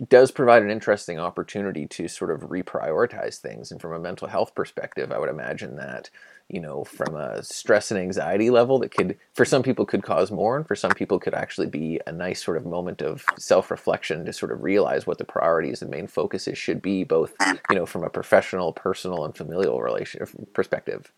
does 0.09 0.31
provide 0.31 0.63
an 0.63 0.71
interesting 0.71 1.19
opportunity 1.19 1.87
to 1.87 2.07
sort 2.07 2.31
of 2.31 2.49
reprioritize 2.49 3.39
things 3.39 3.73
and 3.73 3.81
from 3.81 3.93
a 3.93 3.99
mental 3.99 4.29
health 4.29 4.55
perspective 4.55 5.11
i 5.11 5.19
would 5.19 5.29
imagine 5.29 5.77
that 5.77 6.11
you 6.49 6.61
know, 6.61 6.83
from 6.83 7.15
a 7.15 7.43
stress 7.43 7.91
and 7.91 8.01
anxiety 8.01 8.49
level 8.49 8.79
that 8.79 8.91
could, 8.91 9.19
for 9.35 9.45
some 9.45 9.63
people, 9.63 9.85
could 9.85 10.03
cause 10.03 10.31
more, 10.31 10.57
and 10.57 10.67
for 10.67 10.75
some 10.75 10.93
people, 10.93 11.19
could 11.19 11.35
actually 11.35 11.67
be 11.67 12.01
a 12.07 12.13
nice 12.13 12.43
sort 12.43 12.57
of 12.57 12.65
moment 12.65 13.03
of 13.03 13.25
self 13.37 13.71
reflection 13.71 14.25
to 14.25 14.33
sort 14.33 14.51
of 14.51 14.63
realize 14.63 15.07
what 15.07 15.19
the 15.19 15.27
priorities 15.27 15.83
and 15.83 15.91
main 15.91 16.07
focuses 16.07 16.57
should 16.57 16.81
be, 16.81 17.05
both, 17.05 17.35
you 17.71 17.77
know, 17.77 17.85
from 17.85 18.03
a 18.03 18.09
professional, 18.09 18.73
personal, 18.73 19.27
and 19.27 19.37
familial 19.37 19.83
relation 19.83 20.25
perspective. 20.55 21.13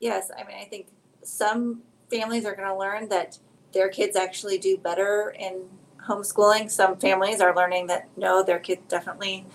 Yes, 0.00 0.30
I 0.36 0.46
mean, 0.46 0.58
I 0.60 0.66
think 0.66 0.88
some 1.22 1.80
families 2.10 2.44
are 2.44 2.54
going 2.54 2.68
to 2.68 2.76
learn 2.76 3.08
that 3.08 3.38
their 3.72 3.88
kids 3.88 4.16
actually 4.16 4.58
do 4.58 4.76
better 4.76 5.34
in 5.38 5.62
homeschooling. 6.06 6.70
Some 6.70 6.96
families 6.96 7.40
are 7.40 7.54
learning 7.54 7.86
that 7.88 8.08
no, 8.16 8.42
their 8.42 8.58
kids 8.58 8.82
definitely 8.88 9.46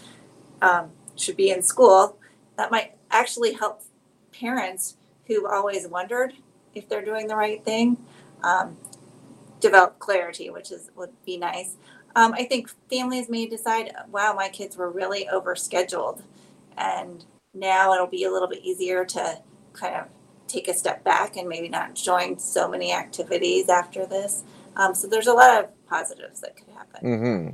um, 0.61 0.91
should 1.15 1.37
be 1.37 1.51
in 1.51 1.61
school. 1.61 2.17
That 2.57 2.71
might 2.71 2.95
actually 3.11 3.53
help 3.53 3.83
parents 4.31 4.97
who've 5.27 5.45
always 5.45 5.87
wondered 5.87 6.33
if 6.73 6.87
they're 6.87 7.05
doing 7.05 7.27
the 7.27 7.35
right 7.35 7.63
thing 7.63 7.97
um, 8.43 8.77
develop 9.59 9.99
clarity, 9.99 10.49
which 10.49 10.71
is 10.71 10.89
would 10.95 11.11
be 11.25 11.37
nice. 11.37 11.75
Um, 12.15 12.33
I 12.33 12.43
think 12.45 12.69
families 12.89 13.29
may 13.29 13.45
decide, 13.45 13.93
wow, 14.11 14.33
my 14.33 14.49
kids 14.49 14.75
were 14.75 14.89
really 14.89 15.27
overscheduled, 15.31 16.21
and 16.77 17.23
now 17.53 17.93
it'll 17.93 18.07
be 18.07 18.23
a 18.23 18.31
little 18.31 18.47
bit 18.47 18.63
easier 18.63 19.05
to 19.05 19.39
kind 19.73 19.95
of 19.95 20.05
take 20.47 20.67
a 20.67 20.73
step 20.73 21.03
back 21.03 21.37
and 21.37 21.47
maybe 21.47 21.69
not 21.69 21.93
join 21.93 22.39
so 22.39 22.67
many 22.67 22.91
activities 22.91 23.69
after 23.69 24.05
this. 24.05 24.43
Um, 24.79 24.95
so 24.95 25.07
there's 25.07 25.27
a 25.27 25.33
lot 25.33 25.63
of 25.63 25.87
positives 25.87 26.39
that 26.41 26.55
could 26.55 26.69
happen. 26.69 27.03
Mm-hmm 27.03 27.49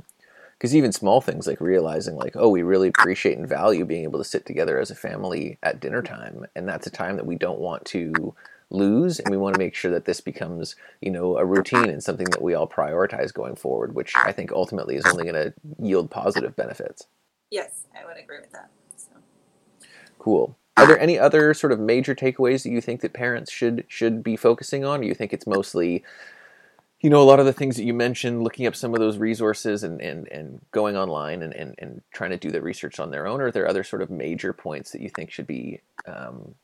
because 0.58 0.74
even 0.74 0.90
small 0.90 1.20
things 1.20 1.46
like 1.46 1.60
realizing 1.60 2.16
like 2.16 2.34
oh 2.34 2.48
we 2.48 2.62
really 2.62 2.88
appreciate 2.88 3.36
and 3.36 3.46
value 3.46 3.84
being 3.84 4.04
able 4.04 4.18
to 4.18 4.24
sit 4.24 4.46
together 4.46 4.78
as 4.80 4.90
a 4.90 4.94
family 4.94 5.58
at 5.62 5.80
dinner 5.80 6.00
time 6.02 6.46
and 6.54 6.66
that's 6.66 6.86
a 6.86 6.90
time 6.90 7.16
that 7.16 7.26
we 7.26 7.36
don't 7.36 7.58
want 7.58 7.84
to 7.84 8.34
lose 8.70 9.20
and 9.20 9.30
we 9.30 9.36
want 9.36 9.54
to 9.54 9.58
make 9.58 9.74
sure 9.74 9.90
that 9.90 10.06
this 10.06 10.20
becomes 10.20 10.74
you 11.00 11.10
know 11.10 11.36
a 11.36 11.44
routine 11.44 11.88
and 11.88 12.02
something 12.02 12.28
that 12.30 12.42
we 12.42 12.54
all 12.54 12.66
prioritize 12.66 13.32
going 13.32 13.54
forward 13.54 13.94
which 13.94 14.14
i 14.24 14.32
think 14.32 14.50
ultimately 14.50 14.96
is 14.96 15.04
only 15.06 15.24
going 15.24 15.34
to 15.34 15.52
yield 15.78 16.10
positive 16.10 16.56
benefits 16.56 17.06
yes 17.50 17.84
i 17.94 18.04
would 18.04 18.16
agree 18.16 18.40
with 18.40 18.52
that 18.52 18.70
so. 18.96 19.10
cool 20.18 20.56
are 20.78 20.86
there 20.86 20.98
any 20.98 21.18
other 21.18 21.54
sort 21.54 21.72
of 21.72 21.78
major 21.78 22.14
takeaways 22.14 22.62
that 22.62 22.70
you 22.70 22.80
think 22.80 23.02
that 23.02 23.12
parents 23.12 23.52
should 23.52 23.84
should 23.88 24.22
be 24.22 24.36
focusing 24.36 24.84
on 24.84 25.00
or 25.00 25.04
you 25.04 25.14
think 25.14 25.32
it's 25.32 25.46
mostly 25.46 26.02
you 27.06 27.10
know 27.10 27.22
a 27.22 27.30
lot 27.30 27.38
of 27.38 27.46
the 27.46 27.52
things 27.52 27.76
that 27.76 27.84
you 27.84 27.94
mentioned 27.94 28.42
looking 28.42 28.66
up 28.66 28.74
some 28.74 28.92
of 28.92 28.98
those 28.98 29.16
resources 29.16 29.84
and 29.84 30.00
and, 30.00 30.26
and 30.26 30.60
going 30.72 30.96
online 30.96 31.40
and, 31.40 31.54
and, 31.54 31.76
and 31.78 32.02
trying 32.12 32.30
to 32.30 32.36
do 32.36 32.50
the 32.50 32.60
research 32.60 32.98
on 32.98 33.12
their 33.12 33.28
own 33.28 33.40
or 33.40 33.46
are 33.46 33.52
there 33.52 33.68
other 33.68 33.84
sort 33.84 34.02
of 34.02 34.10
major 34.10 34.52
points 34.52 34.90
that 34.90 35.00
you 35.00 35.08
think 35.08 35.30
should 35.30 35.46
be 35.46 35.80
um, 36.08 36.56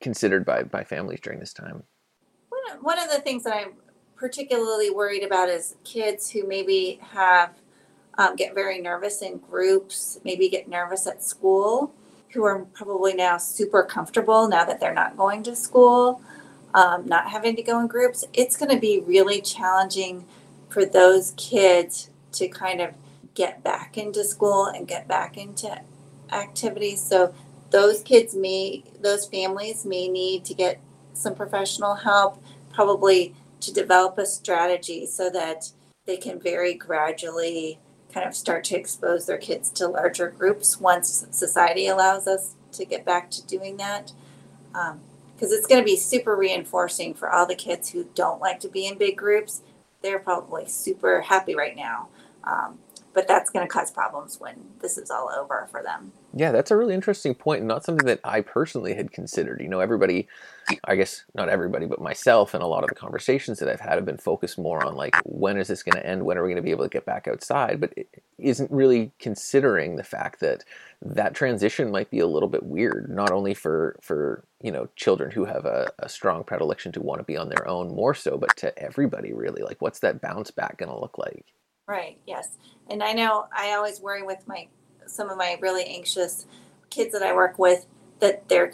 considered 0.00 0.46
by, 0.46 0.62
by 0.62 0.82
families 0.82 1.20
during 1.20 1.40
this 1.40 1.52
time? 1.52 1.82
One 2.48 2.72
of, 2.72 2.82
one 2.82 2.98
of 2.98 3.10
the 3.10 3.20
things 3.20 3.42
that 3.42 3.54
i'm 3.54 3.74
particularly 4.16 4.88
worried 4.88 5.22
about 5.22 5.50
is 5.50 5.74
kids 5.84 6.30
who 6.30 6.48
maybe 6.48 6.98
have 7.10 7.50
um, 8.16 8.34
get 8.34 8.54
very 8.54 8.80
nervous 8.80 9.20
in 9.20 9.36
groups 9.36 10.18
maybe 10.24 10.48
get 10.48 10.70
nervous 10.70 11.06
at 11.06 11.22
school 11.22 11.92
who 12.30 12.44
are 12.44 12.60
probably 12.72 13.12
now 13.12 13.36
super 13.36 13.82
comfortable 13.82 14.48
now 14.48 14.64
that 14.64 14.80
they're 14.80 14.94
not 14.94 15.18
going 15.18 15.42
to 15.42 15.54
school 15.54 16.22
um, 16.76 17.06
not 17.06 17.30
having 17.30 17.56
to 17.56 17.62
go 17.62 17.80
in 17.80 17.86
groups, 17.86 18.22
it's 18.34 18.56
going 18.56 18.70
to 18.70 18.78
be 18.78 19.00
really 19.00 19.40
challenging 19.40 20.26
for 20.68 20.84
those 20.84 21.32
kids 21.38 22.10
to 22.32 22.48
kind 22.48 22.82
of 22.82 22.92
get 23.34 23.64
back 23.64 23.96
into 23.96 24.22
school 24.22 24.66
and 24.66 24.86
get 24.86 25.08
back 25.08 25.38
into 25.38 25.80
activities. 26.30 27.02
So 27.02 27.34
those 27.70 28.02
kids 28.02 28.34
may, 28.34 28.84
those 29.00 29.26
families 29.26 29.86
may 29.86 30.06
need 30.06 30.44
to 30.44 30.54
get 30.54 30.78
some 31.14 31.34
professional 31.34 31.94
help, 31.94 32.42
probably 32.74 33.34
to 33.60 33.72
develop 33.72 34.18
a 34.18 34.26
strategy 34.26 35.06
so 35.06 35.30
that 35.30 35.70
they 36.04 36.18
can 36.18 36.38
very 36.38 36.74
gradually 36.74 37.78
kind 38.12 38.28
of 38.28 38.34
start 38.34 38.64
to 38.64 38.76
expose 38.78 39.24
their 39.24 39.38
kids 39.38 39.70
to 39.70 39.88
larger 39.88 40.28
groups 40.28 40.78
once 40.78 41.26
society 41.30 41.86
allows 41.86 42.26
us 42.26 42.54
to 42.72 42.84
get 42.84 43.02
back 43.06 43.30
to 43.30 43.46
doing 43.46 43.78
that. 43.78 44.12
Because 45.36 45.52
it's 45.52 45.66
going 45.66 45.80
to 45.80 45.84
be 45.84 45.96
super 45.96 46.34
reinforcing 46.34 47.12
for 47.12 47.30
all 47.30 47.46
the 47.46 47.54
kids 47.54 47.90
who 47.90 48.08
don't 48.14 48.40
like 48.40 48.58
to 48.60 48.68
be 48.68 48.86
in 48.86 48.96
big 48.96 49.18
groups. 49.18 49.60
They're 50.02 50.18
probably 50.18 50.66
super 50.66 51.20
happy 51.20 51.54
right 51.54 51.76
now. 51.76 52.08
Um, 52.42 52.78
but 53.16 53.26
that's 53.26 53.48
going 53.48 53.66
to 53.66 53.72
cause 53.72 53.90
problems 53.90 54.38
when 54.38 54.56
this 54.82 54.98
is 54.98 55.10
all 55.10 55.30
over 55.34 55.66
for 55.70 55.82
them. 55.82 56.12
Yeah, 56.34 56.52
that's 56.52 56.70
a 56.70 56.76
really 56.76 56.92
interesting 56.92 57.34
point, 57.34 57.60
and 57.60 57.68
not 57.68 57.82
something 57.82 58.04
that 58.06 58.20
I 58.22 58.42
personally 58.42 58.92
had 58.92 59.10
considered. 59.10 59.62
You 59.62 59.68
know, 59.68 59.80
everybody, 59.80 60.28
I 60.84 60.96
guess 60.96 61.24
not 61.34 61.48
everybody, 61.48 61.86
but 61.86 61.98
myself 61.98 62.52
and 62.52 62.62
a 62.62 62.66
lot 62.66 62.84
of 62.84 62.90
the 62.90 62.94
conversations 62.94 63.58
that 63.58 63.70
I've 63.70 63.80
had 63.80 63.94
have 63.94 64.04
been 64.04 64.18
focused 64.18 64.58
more 64.58 64.84
on 64.84 64.96
like, 64.96 65.16
when 65.24 65.56
is 65.56 65.68
this 65.68 65.82
going 65.82 65.96
to 65.96 66.06
end? 66.06 66.26
When 66.26 66.36
are 66.36 66.42
we 66.42 66.50
going 66.50 66.56
to 66.56 66.62
be 66.62 66.72
able 66.72 66.84
to 66.84 66.90
get 66.90 67.06
back 67.06 67.26
outside? 67.26 67.80
But 67.80 67.94
it 67.96 68.22
isn't 68.36 68.70
really 68.70 69.12
considering 69.18 69.96
the 69.96 70.04
fact 70.04 70.40
that 70.40 70.62
that 71.00 71.32
transition 71.32 71.90
might 71.90 72.10
be 72.10 72.18
a 72.18 72.26
little 72.26 72.50
bit 72.50 72.64
weird, 72.64 73.08
not 73.08 73.30
only 73.30 73.54
for 73.54 73.96
for 74.02 74.44
you 74.60 74.70
know 74.70 74.90
children 74.94 75.30
who 75.30 75.46
have 75.46 75.64
a, 75.64 75.90
a 76.00 76.10
strong 76.10 76.44
predilection 76.44 76.92
to 76.92 77.00
want 77.00 77.20
to 77.20 77.24
be 77.24 77.38
on 77.38 77.48
their 77.48 77.66
own 77.66 77.88
more 77.94 78.12
so, 78.12 78.36
but 78.36 78.54
to 78.58 78.78
everybody 78.78 79.32
really. 79.32 79.62
Like, 79.62 79.80
what's 79.80 80.00
that 80.00 80.20
bounce 80.20 80.50
back 80.50 80.76
going 80.76 80.92
to 80.92 81.00
look 81.00 81.16
like? 81.16 81.46
Right. 81.86 82.18
Yes. 82.26 82.48
And 82.90 83.02
I 83.02 83.12
know 83.12 83.46
I 83.56 83.72
always 83.72 84.00
worry 84.00 84.22
with 84.22 84.46
my 84.46 84.68
some 85.06 85.30
of 85.30 85.38
my 85.38 85.56
really 85.60 85.84
anxious 85.84 86.46
kids 86.90 87.12
that 87.12 87.22
I 87.22 87.32
work 87.32 87.58
with 87.58 87.86
that 88.20 88.48
they're 88.48 88.72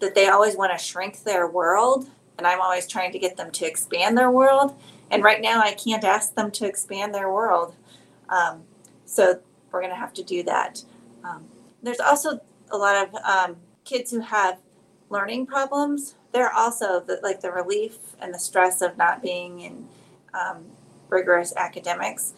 that 0.00 0.14
they 0.14 0.28
always 0.28 0.56
want 0.56 0.72
to 0.72 0.78
shrink 0.78 1.22
their 1.24 1.46
world 1.48 2.10
and 2.36 2.46
I'm 2.46 2.60
always 2.60 2.86
trying 2.86 3.12
to 3.12 3.18
get 3.18 3.36
them 3.36 3.50
to 3.52 3.66
expand 3.66 4.16
their 4.18 4.30
world 4.30 4.78
and 5.10 5.24
right 5.24 5.40
now 5.40 5.60
I 5.60 5.72
can't 5.72 6.04
ask 6.04 6.34
them 6.34 6.50
to 6.52 6.66
expand 6.66 7.14
their 7.14 7.32
world 7.32 7.74
um, 8.28 8.62
so 9.06 9.40
we're 9.72 9.80
going 9.80 9.92
to 9.92 9.98
have 9.98 10.12
to 10.14 10.22
do 10.22 10.42
that 10.44 10.84
um, 11.24 11.46
there's 11.82 12.00
also 12.00 12.40
a 12.70 12.76
lot 12.76 13.08
of 13.08 13.14
um, 13.24 13.56
kids 13.84 14.10
who 14.10 14.20
have 14.20 14.58
learning 15.10 15.46
problems 15.46 16.14
they're 16.32 16.52
also 16.52 17.00
the, 17.00 17.20
like 17.22 17.40
the 17.40 17.50
relief 17.50 17.96
and 18.20 18.34
the 18.34 18.38
stress 18.38 18.82
of 18.82 18.96
not 18.98 19.22
being 19.22 19.60
in 19.60 19.88
um, 20.34 20.64
rigorous 21.10 21.54
academics 21.56 22.34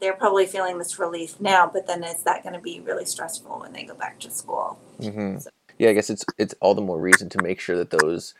they're 0.00 0.14
probably 0.14 0.46
feeling 0.46 0.78
this 0.78 0.98
relief 0.98 1.40
now, 1.40 1.70
but 1.72 1.86
then 1.86 2.02
is 2.02 2.22
that 2.22 2.42
going 2.42 2.54
to 2.54 2.60
be 2.60 2.80
really 2.80 3.04
stressful 3.04 3.60
when 3.60 3.72
they 3.72 3.84
go 3.84 3.94
back 3.94 4.18
to 4.20 4.30
school? 4.30 4.78
Mm-hmm. 4.98 5.38
So. 5.38 5.50
Yeah, 5.78 5.90
I 5.90 5.92
guess 5.92 6.10
it's 6.10 6.24
it's 6.36 6.54
all 6.60 6.74
the 6.74 6.82
more 6.82 7.00
reason 7.00 7.28
to 7.30 7.42
make 7.42 7.60
sure 7.60 7.76
that 7.76 7.90
those 7.90 8.34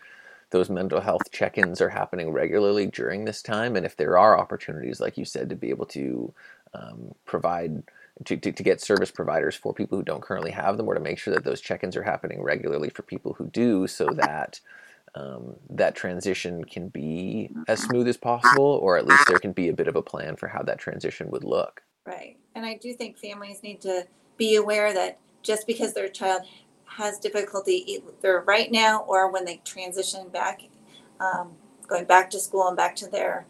those 0.51 0.69
mental 0.69 1.01
health 1.01 1.31
check-ins 1.31 1.81
are 1.81 1.89
happening 1.89 2.33
regularly 2.33 2.87
during 2.87 3.25
this 3.25 3.41
time, 3.41 3.77
and 3.77 3.87
if 3.87 3.97
there 3.97 4.19
are 4.19 4.39
opportunities, 4.39 5.01
like 5.01 5.17
you 5.17 5.25
said, 5.25 5.49
to 5.49 5.57
be 5.57 5.71
able 5.71 5.87
to 5.87 6.35
um, 6.75 7.15
provide 7.25 7.83
to, 8.25 8.37
to, 8.37 8.53
to, 8.53 8.63
get 8.63 8.81
service 8.81 9.11
providers 9.11 9.55
for 9.55 9.73
people 9.73 9.97
who 9.97 10.05
don't 10.05 10.21
currently 10.21 10.51
have 10.51 10.77
them, 10.77 10.89
or 10.89 10.95
to 10.95 11.01
make 11.01 11.19
sure 11.19 11.33
that 11.33 11.45
those 11.45 11.61
check-ins 11.61 11.97
are 11.97 12.03
happening 12.03 12.43
regularly 12.43 12.91
for 12.91 13.03
people 13.03 13.33
who 13.35 13.47
do, 13.47 13.87
so 13.87 14.07
that 14.09 14.61
um, 15.15 15.57
that 15.71 15.95
transition 15.95 16.65
can 16.65 16.89
be 16.89 17.51
as 17.69 17.81
smooth 17.81 18.09
as 18.09 18.17
possible, 18.17 18.79
or 18.83 18.97
at 18.97 19.07
least 19.07 19.27
there 19.27 19.39
can 19.39 19.53
be 19.53 19.69
a 19.69 19.73
bit 19.73 19.89
of 19.89 19.97
a 19.97 20.03
plan 20.03 20.37
for 20.37 20.49
how 20.49 20.63
that 20.63 20.79
transition 20.79 21.31
would 21.31 21.45
look. 21.45 21.83
Right. 22.07 22.37
And 22.55 22.65
I 22.65 22.77
do 22.77 22.93
think 22.95 23.19
families 23.19 23.63
need 23.63 23.81
to 23.83 24.07
be 24.37 24.57
aware 24.57 24.93
that 24.95 25.19
just 25.43 25.67
because 25.67 25.95
their 25.95 26.09
child 26.09 26.43
has 26.85 27.19
difficulty 27.19 27.85
either 27.87 28.41
right 28.47 28.71
now 28.71 29.01
or 29.03 29.31
when 29.31 29.45
they 29.45 29.61
transition 29.65 30.29
back, 30.29 30.63
um, 31.21 31.53
going 31.87 32.05
back 32.05 32.31
to 32.31 32.41
school 32.41 32.67
and 32.69 32.77
back 32.77 32.97
to 32.97 33.09
their 33.09 33.47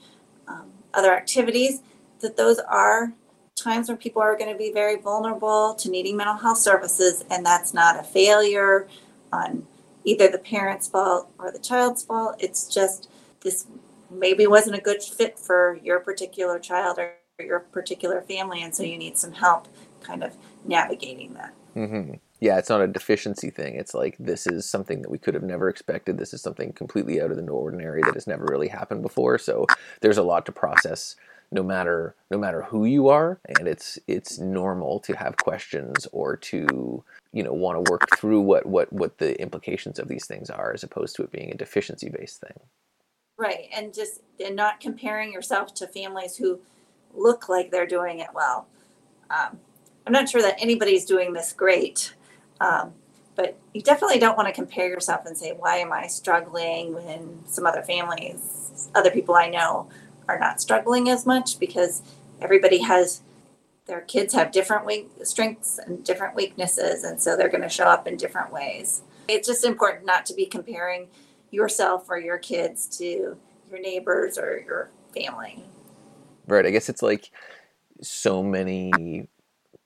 um, 0.49 0.71
other 0.95 1.15
activities, 1.15 1.83
that 2.21 2.37
those 2.37 2.59
are 2.59 3.13
times 3.55 3.89
when 3.89 3.97
people 3.97 4.23
are 4.23 4.37
going 4.37 4.51
to 4.51 4.59
be 4.59 4.73
very 4.73 4.97
vulnerable 4.97 5.75
to 5.75 5.91
needing 5.91 6.17
mental 6.17 6.37
health 6.37 6.59
services, 6.59 7.25
and 7.31 7.45
that's 7.45 7.75
not 7.75 7.99
a 7.99 8.03
failure 8.03 8.89
on 9.33 9.67
either 10.05 10.29
the 10.29 10.39
parent's 10.39 10.89
fault 10.89 11.31
or 11.39 11.51
the 11.51 11.59
child's 11.59 12.03
fault. 12.03 12.37
It's 12.39 12.73
just 12.73 13.09
this 13.43 13.67
maybe 14.11 14.47
wasn't 14.47 14.77
a 14.77 14.81
good 14.81 15.03
fit 15.03 15.39
for 15.39 15.79
your 15.83 16.01
particular 16.01 16.59
child 16.59 16.99
or 16.99 17.15
your 17.39 17.61
particular 17.61 18.21
family, 18.21 18.63
and 18.63 18.75
so 18.75 18.83
you 18.83 18.99
need 18.99 19.17
some 19.17 19.33
help 19.33 19.69
kind 20.03 20.23
of 20.23 20.37
navigating 20.65 21.35
that. 21.35 21.55
Mm-hmm. 21.77 22.15
Yeah, 22.41 22.59
it's 22.59 22.71
not 22.71 22.81
a 22.81 22.87
deficiency 22.87 23.51
thing. 23.51 23.75
It's 23.75 23.95
like 23.95 24.17
this 24.19 24.47
is 24.47 24.69
something 24.69 25.03
that 25.03 25.11
we 25.11 25.19
could 25.19 25.35
have 25.35 25.43
never 25.43 25.69
expected. 25.69 26.17
This 26.17 26.33
is 26.33 26.41
something 26.41 26.73
completely 26.73 27.21
out 27.21 27.31
of 27.31 27.37
the 27.37 27.47
ordinary 27.51 28.03
that 28.03 28.15
has 28.15 28.27
never 28.27 28.47
really 28.47 28.69
happened 28.69 29.03
before. 29.03 29.39
So 29.39 29.67
there's 30.01 30.19
a 30.19 30.23
lot 30.23 30.47
to 30.47 30.53
process 30.53 31.17
no 31.53 31.63
matter 31.63 32.15
no 32.31 32.39
matter 32.39 32.63
who 32.63 32.85
you 32.85 33.09
are 33.09 33.41
and 33.59 33.67
it's 33.67 33.99
it's 34.07 34.39
normal 34.39 35.01
to 35.01 35.17
have 35.17 35.37
questions 35.37 36.07
or 36.13 36.37
to 36.37 37.03
you 37.33 37.43
know 37.43 37.53
want 37.53 37.85
to 37.85 37.91
work 37.91 38.17
through 38.17 38.41
what 38.41 38.67
what 38.67 38.93
what 38.93 39.19
the 39.19 39.41
implications 39.41 39.99
of 39.99 40.09
these 40.09 40.27
things 40.27 40.51
are 40.51 40.73
as 40.73 40.83
opposed 40.83 41.17
to 41.17 41.23
it 41.23 41.33
being 41.33 41.51
a 41.51 41.57
deficiency 41.57 42.09
based 42.09 42.41
thing. 42.41 42.59
Right 43.37 43.69
and 43.75 43.95
just 43.95 44.21
and 44.45 44.57
not 44.57 44.81
comparing 44.81 45.33
yourself 45.33 45.75
to 45.75 45.87
families 45.87 46.37
who 46.37 46.61
look 47.15 47.49
like 47.49 47.71
they're 47.71 47.87
doing 47.87 48.21
it 48.21 48.29
well. 48.35 48.67
Um, 49.31 49.59
i'm 50.07 50.13
not 50.13 50.29
sure 50.29 50.43
that 50.43 50.57
anybody's 50.61 51.05
doing 51.05 51.33
this 51.33 51.53
great 51.53 52.15
um, 52.61 52.93
but 53.37 53.57
you 53.73 53.81
definitely 53.81 54.19
don't 54.19 54.37
want 54.37 54.49
to 54.49 54.53
compare 54.53 54.89
yourself 54.89 55.25
and 55.25 55.39
say 55.39 55.53
why 55.53 55.77
am 55.77 55.93
i 55.93 56.09
struggling 56.09 56.95
when 56.95 57.39
some 57.47 57.65
other 57.65 57.83
families 57.83 58.89
other 58.95 59.11
people 59.11 59.37
i 59.37 59.49
know 59.49 59.89
are 60.31 60.39
not 60.39 60.61
struggling 60.61 61.11
as 61.11 61.27
much? 61.27 61.59
Because 61.59 62.03
everybody 62.41 62.79
has 62.83 63.21
their 63.91 64.01
kids 64.03 64.33
have 64.35 64.53
different 64.53 64.87
weak, 64.87 65.11
strengths 65.25 65.79
and 65.85 66.05
different 66.05 66.37
weaknesses 66.37 67.03
and 67.03 67.21
so 67.21 67.37
they're 67.37 67.49
going 67.49 67.63
to 67.63 67.69
show 67.69 67.85
up 67.85 68.07
in 68.07 68.17
different 68.17 68.53
ways. 68.53 69.03
It's 69.27 69.49
just 69.49 69.65
important 69.65 70.07
not 70.07 70.25
to 70.27 70.35
be 70.35 70.47
comparing 70.47 71.09
yourself 71.51 72.09
or 72.09 72.19
your 72.19 72.39
kids 72.39 72.87
to 72.99 73.37
your 73.69 73.81
neighbors 73.81 74.39
or 74.39 74.63
your 74.65 74.91
family. 75.13 75.65
Right 76.47 76.65
i 76.65 76.71
guess 76.71 76.89
it's 76.89 77.03
like 77.03 77.31
so 78.01 78.43
many 78.43 79.27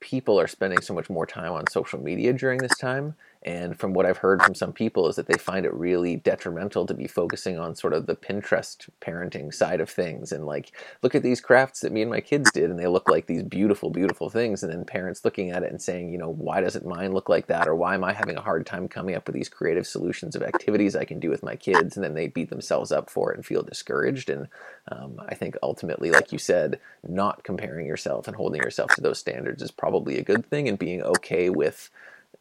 people 0.00 0.38
are 0.38 0.46
spending 0.46 0.82
so 0.82 0.92
much 0.92 1.08
more 1.08 1.24
time 1.24 1.52
on 1.52 1.66
social 1.68 1.98
media 1.98 2.32
during 2.34 2.58
this 2.58 2.76
time 2.78 3.14
and 3.44 3.78
from 3.78 3.92
what 3.92 4.06
I've 4.06 4.18
heard 4.18 4.42
from 4.42 4.54
some 4.54 4.72
people 4.72 5.06
is 5.08 5.16
that 5.16 5.26
they 5.26 5.36
find 5.36 5.66
it 5.66 5.74
really 5.74 6.16
detrimental 6.16 6.86
to 6.86 6.94
be 6.94 7.06
focusing 7.06 7.58
on 7.58 7.74
sort 7.74 7.92
of 7.92 8.06
the 8.06 8.16
Pinterest 8.16 8.88
parenting 9.02 9.52
side 9.52 9.80
of 9.80 9.90
things 9.90 10.32
and 10.32 10.46
like 10.46 10.72
look 11.02 11.14
at 11.14 11.22
these 11.22 11.42
crafts 11.42 11.80
that 11.80 11.92
me 11.92 12.00
and 12.00 12.10
my 12.10 12.22
kids 12.22 12.50
did 12.52 12.70
and 12.70 12.78
they 12.78 12.86
look 12.86 13.10
like 13.10 13.26
these 13.26 13.42
beautiful 13.42 13.90
beautiful 13.90 14.30
things. 14.30 14.62
And 14.62 14.72
then 14.72 14.86
parents 14.86 15.26
looking 15.26 15.50
at 15.50 15.62
it 15.62 15.70
and 15.70 15.82
saying, 15.82 16.10
you 16.10 16.16
know, 16.16 16.30
why 16.30 16.62
doesn't 16.62 16.86
mine 16.86 17.12
look 17.12 17.28
like 17.28 17.46
that? 17.48 17.68
Or 17.68 17.74
why 17.74 17.94
am 17.94 18.04
I 18.04 18.14
having 18.14 18.36
a 18.36 18.42
hard 18.42 18.64
time 18.64 18.88
coming 18.88 19.14
up 19.14 19.26
with 19.26 19.34
these 19.34 19.50
creative 19.50 19.86
solutions 19.86 20.34
of 20.34 20.42
activities 20.42 20.96
I 20.96 21.04
can 21.04 21.20
do 21.20 21.28
with 21.28 21.42
my 21.42 21.54
kids? 21.54 21.96
And 21.96 22.04
then 22.04 22.14
they 22.14 22.28
beat 22.28 22.48
themselves 22.48 22.92
up 22.92 23.10
for 23.10 23.30
it 23.30 23.36
and 23.36 23.44
feel 23.44 23.62
discouraged. 23.62 24.30
And 24.30 24.48
um, 24.90 25.20
I 25.28 25.34
think 25.34 25.56
ultimately 25.62 26.10
like 26.10 26.32
you 26.32 26.38
said, 26.38 26.80
not 27.06 27.44
comparing 27.44 27.86
yourself 27.86 28.26
and 28.26 28.36
holding 28.36 28.62
yourself 28.62 28.94
to 28.94 29.02
those 29.02 29.18
standards 29.18 29.62
is 29.62 29.70
probably 29.70 30.18
a 30.18 30.24
good 30.24 30.46
thing 30.46 30.66
and 30.66 30.78
being 30.78 31.02
okay 31.02 31.50
with 31.50 31.90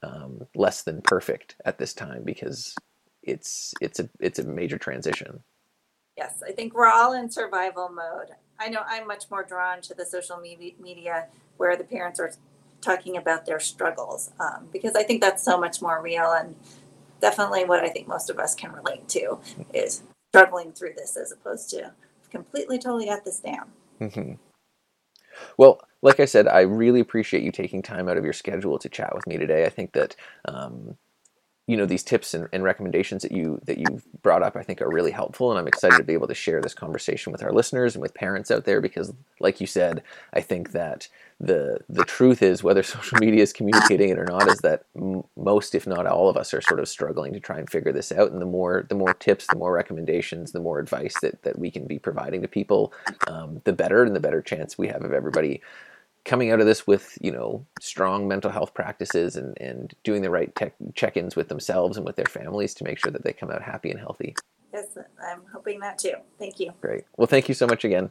um, 0.03 0.41
less 0.55 0.83
than 0.83 1.01
perfect 1.01 1.55
at 1.65 1.77
this 1.77 1.93
time 1.93 2.23
because 2.23 2.75
it's 3.23 3.73
it's 3.81 3.99
a 3.99 4.09
it's 4.19 4.39
a 4.39 4.43
major 4.43 4.77
transition. 4.77 5.41
Yes, 6.17 6.43
I 6.47 6.51
think 6.51 6.73
we're 6.73 6.87
all 6.87 7.13
in 7.13 7.31
survival 7.31 7.89
mode. 7.89 8.29
I 8.59 8.69
know 8.69 8.81
I'm 8.87 9.07
much 9.07 9.31
more 9.31 9.43
drawn 9.43 9.81
to 9.81 9.95
the 9.95 10.05
social 10.05 10.39
media 10.39 11.27
where 11.57 11.75
the 11.75 11.83
parents 11.83 12.19
are 12.19 12.31
talking 12.81 13.17
about 13.17 13.45
their 13.45 13.59
struggles 13.59 14.31
um, 14.39 14.67
because 14.71 14.93
I 14.95 15.03
think 15.03 15.21
that's 15.21 15.43
so 15.43 15.57
much 15.57 15.81
more 15.81 16.01
real 16.01 16.31
and 16.31 16.55
definitely 17.21 17.65
what 17.65 17.83
I 17.83 17.89
think 17.89 18.07
most 18.07 18.29
of 18.29 18.37
us 18.37 18.53
can 18.53 18.73
relate 18.73 19.07
to 19.09 19.39
is 19.73 20.03
struggling 20.29 20.73
through 20.73 20.93
this 20.95 21.17
as 21.17 21.31
opposed 21.31 21.69
to 21.71 21.93
completely 22.29 22.77
totally 22.77 23.05
got 23.05 23.23
this 23.23 23.39
down. 23.39 23.71
Mm-hmm. 24.01 24.33
Well, 25.57 25.81
like 26.01 26.19
I 26.19 26.25
said, 26.25 26.47
I 26.47 26.61
really 26.61 26.99
appreciate 26.99 27.43
you 27.43 27.51
taking 27.51 27.81
time 27.81 28.09
out 28.09 28.17
of 28.17 28.23
your 28.23 28.33
schedule 28.33 28.77
to 28.79 28.89
chat 28.89 29.15
with 29.15 29.25
me 29.27 29.37
today. 29.37 29.65
I 29.65 29.69
think 29.69 29.93
that 29.93 30.15
um, 30.45 30.97
you 31.67 31.77
know 31.77 31.85
these 31.85 32.03
tips 32.03 32.33
and, 32.33 32.47
and, 32.51 32.63
recommendations 32.63 33.21
that 33.21 33.31
you 33.31 33.59
that 33.65 33.77
you've 33.77 34.03
brought 34.21 34.43
up 34.43 34.55
i 34.55 34.63
think 34.63 34.81
are 34.81 34.89
really 34.89 35.11
helpful 35.11 35.49
and 35.49 35.59
i'm 35.59 35.67
excited 35.67 35.97
to 35.97 36.03
be 36.03 36.13
able 36.13 36.27
to 36.27 36.33
share 36.33 36.61
this 36.61 36.73
conversation 36.73 37.31
with 37.31 37.43
our 37.43 37.53
listeners 37.53 37.95
and 37.95 38.01
with 38.01 38.13
parents 38.13 38.51
out 38.51 38.65
there 38.65 38.81
because 38.81 39.13
like 39.39 39.61
you 39.61 39.67
said 39.67 40.03
i 40.33 40.41
think 40.41 40.71
that 40.71 41.07
the 41.39 41.77
the 41.89 42.05
truth 42.05 42.41
is 42.41 42.63
whether 42.63 42.83
social 42.83 43.17
media 43.19 43.41
is 43.41 43.53
communicating 43.53 44.09
it 44.09 44.19
or 44.19 44.25
not 44.25 44.47
is 44.47 44.59
that 44.59 44.83
m- 44.95 45.23
most 45.37 45.75
if 45.75 45.87
not 45.87 46.05
all 46.05 46.29
of 46.29 46.37
us 46.37 46.53
are 46.53 46.61
sort 46.61 46.79
of 46.79 46.87
struggling 46.87 47.33
to 47.33 47.39
try 47.39 47.57
and 47.57 47.69
figure 47.69 47.91
this 47.91 48.11
out 48.11 48.31
and 48.31 48.41
the 48.41 48.45
more 48.45 48.85
the 48.89 48.95
more 48.95 49.13
tips 49.13 49.47
the 49.47 49.57
more 49.57 49.73
recommendations 49.73 50.51
the 50.51 50.59
more 50.59 50.79
advice 50.79 51.15
that 51.21 51.41
that 51.43 51.57
we 51.57 51.71
can 51.71 51.85
be 51.85 51.99
providing 51.99 52.41
to 52.41 52.47
people 52.47 52.93
um, 53.27 53.61
the 53.63 53.73
better 53.73 54.03
and 54.03 54.15
the 54.15 54.19
better 54.19 54.41
chance 54.41 54.77
we 54.77 54.87
have 54.87 55.03
of 55.03 55.13
everybody 55.13 55.61
coming 56.25 56.51
out 56.51 56.59
of 56.59 56.65
this 56.65 56.87
with 56.87 57.17
you 57.21 57.31
know 57.31 57.65
strong 57.81 58.27
mental 58.27 58.51
health 58.51 58.73
practices 58.73 59.35
and, 59.35 59.57
and 59.59 59.93
doing 60.03 60.21
the 60.21 60.29
right 60.29 60.55
tech 60.55 60.73
check-ins 60.95 61.35
with 61.35 61.49
themselves 61.49 61.97
and 61.97 62.05
with 62.05 62.15
their 62.15 62.25
families 62.25 62.73
to 62.73 62.83
make 62.83 62.97
sure 62.97 63.11
that 63.11 63.23
they 63.23 63.33
come 63.33 63.51
out 63.51 63.61
happy 63.61 63.91
and 63.91 63.99
healthy 63.99 64.35
yes 64.73 64.97
i'm 65.29 65.41
hoping 65.53 65.79
that 65.79 65.97
too 65.97 66.13
thank 66.39 66.59
you 66.59 66.71
great 66.81 67.03
well 67.17 67.27
thank 67.27 67.47
you 67.47 67.55
so 67.55 67.67
much 67.67 67.83
again 67.83 68.09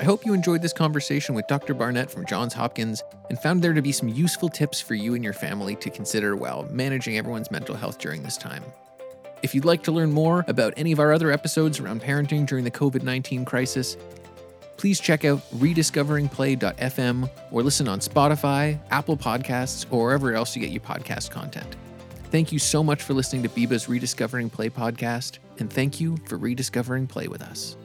I 0.00 0.04
hope 0.04 0.24
you 0.24 0.32
enjoyed 0.32 0.62
this 0.62 0.72
conversation 0.72 1.34
with 1.34 1.48
Dr. 1.48 1.74
Barnett 1.74 2.08
from 2.08 2.24
Johns 2.24 2.54
Hopkins 2.54 3.02
and 3.30 3.38
found 3.40 3.62
there 3.62 3.72
to 3.72 3.82
be 3.82 3.90
some 3.90 4.08
useful 4.08 4.48
tips 4.48 4.80
for 4.80 4.94
you 4.94 5.16
and 5.16 5.24
your 5.24 5.32
family 5.32 5.74
to 5.74 5.90
consider 5.90 6.36
while 6.36 6.68
managing 6.70 7.18
everyone's 7.18 7.50
mental 7.50 7.74
health 7.74 7.98
during 7.98 8.22
this 8.22 8.36
time. 8.36 8.62
If 9.42 9.56
you'd 9.56 9.64
like 9.64 9.82
to 9.84 9.92
learn 9.92 10.12
more 10.12 10.44
about 10.46 10.74
any 10.76 10.92
of 10.92 11.00
our 11.00 11.12
other 11.12 11.32
episodes 11.32 11.80
around 11.80 12.00
parenting 12.00 12.46
during 12.46 12.62
the 12.62 12.70
COVID 12.70 13.02
19 13.02 13.44
crisis, 13.44 13.96
please 14.78 15.00
check 15.00 15.24
out 15.24 15.38
rediscoveringplay.fm 15.58 17.30
or 17.50 17.62
listen 17.62 17.88
on 17.88 18.00
Spotify, 18.00 18.78
Apple 18.90 19.16
Podcasts, 19.16 19.84
or 19.90 20.06
wherever 20.06 20.32
else 20.32 20.56
you 20.56 20.62
get 20.62 20.70
your 20.70 20.80
podcast 20.80 21.30
content. 21.30 21.76
Thank 22.30 22.52
you 22.52 22.58
so 22.58 22.82
much 22.82 23.02
for 23.02 23.14
listening 23.14 23.42
to 23.42 23.48
Biba's 23.48 23.88
Rediscovering 23.88 24.50
Play 24.50 24.70
podcast, 24.70 25.38
and 25.58 25.70
thank 25.72 26.00
you 26.00 26.16
for 26.26 26.36
rediscovering 26.36 27.06
play 27.06 27.28
with 27.28 27.42
us. 27.42 27.76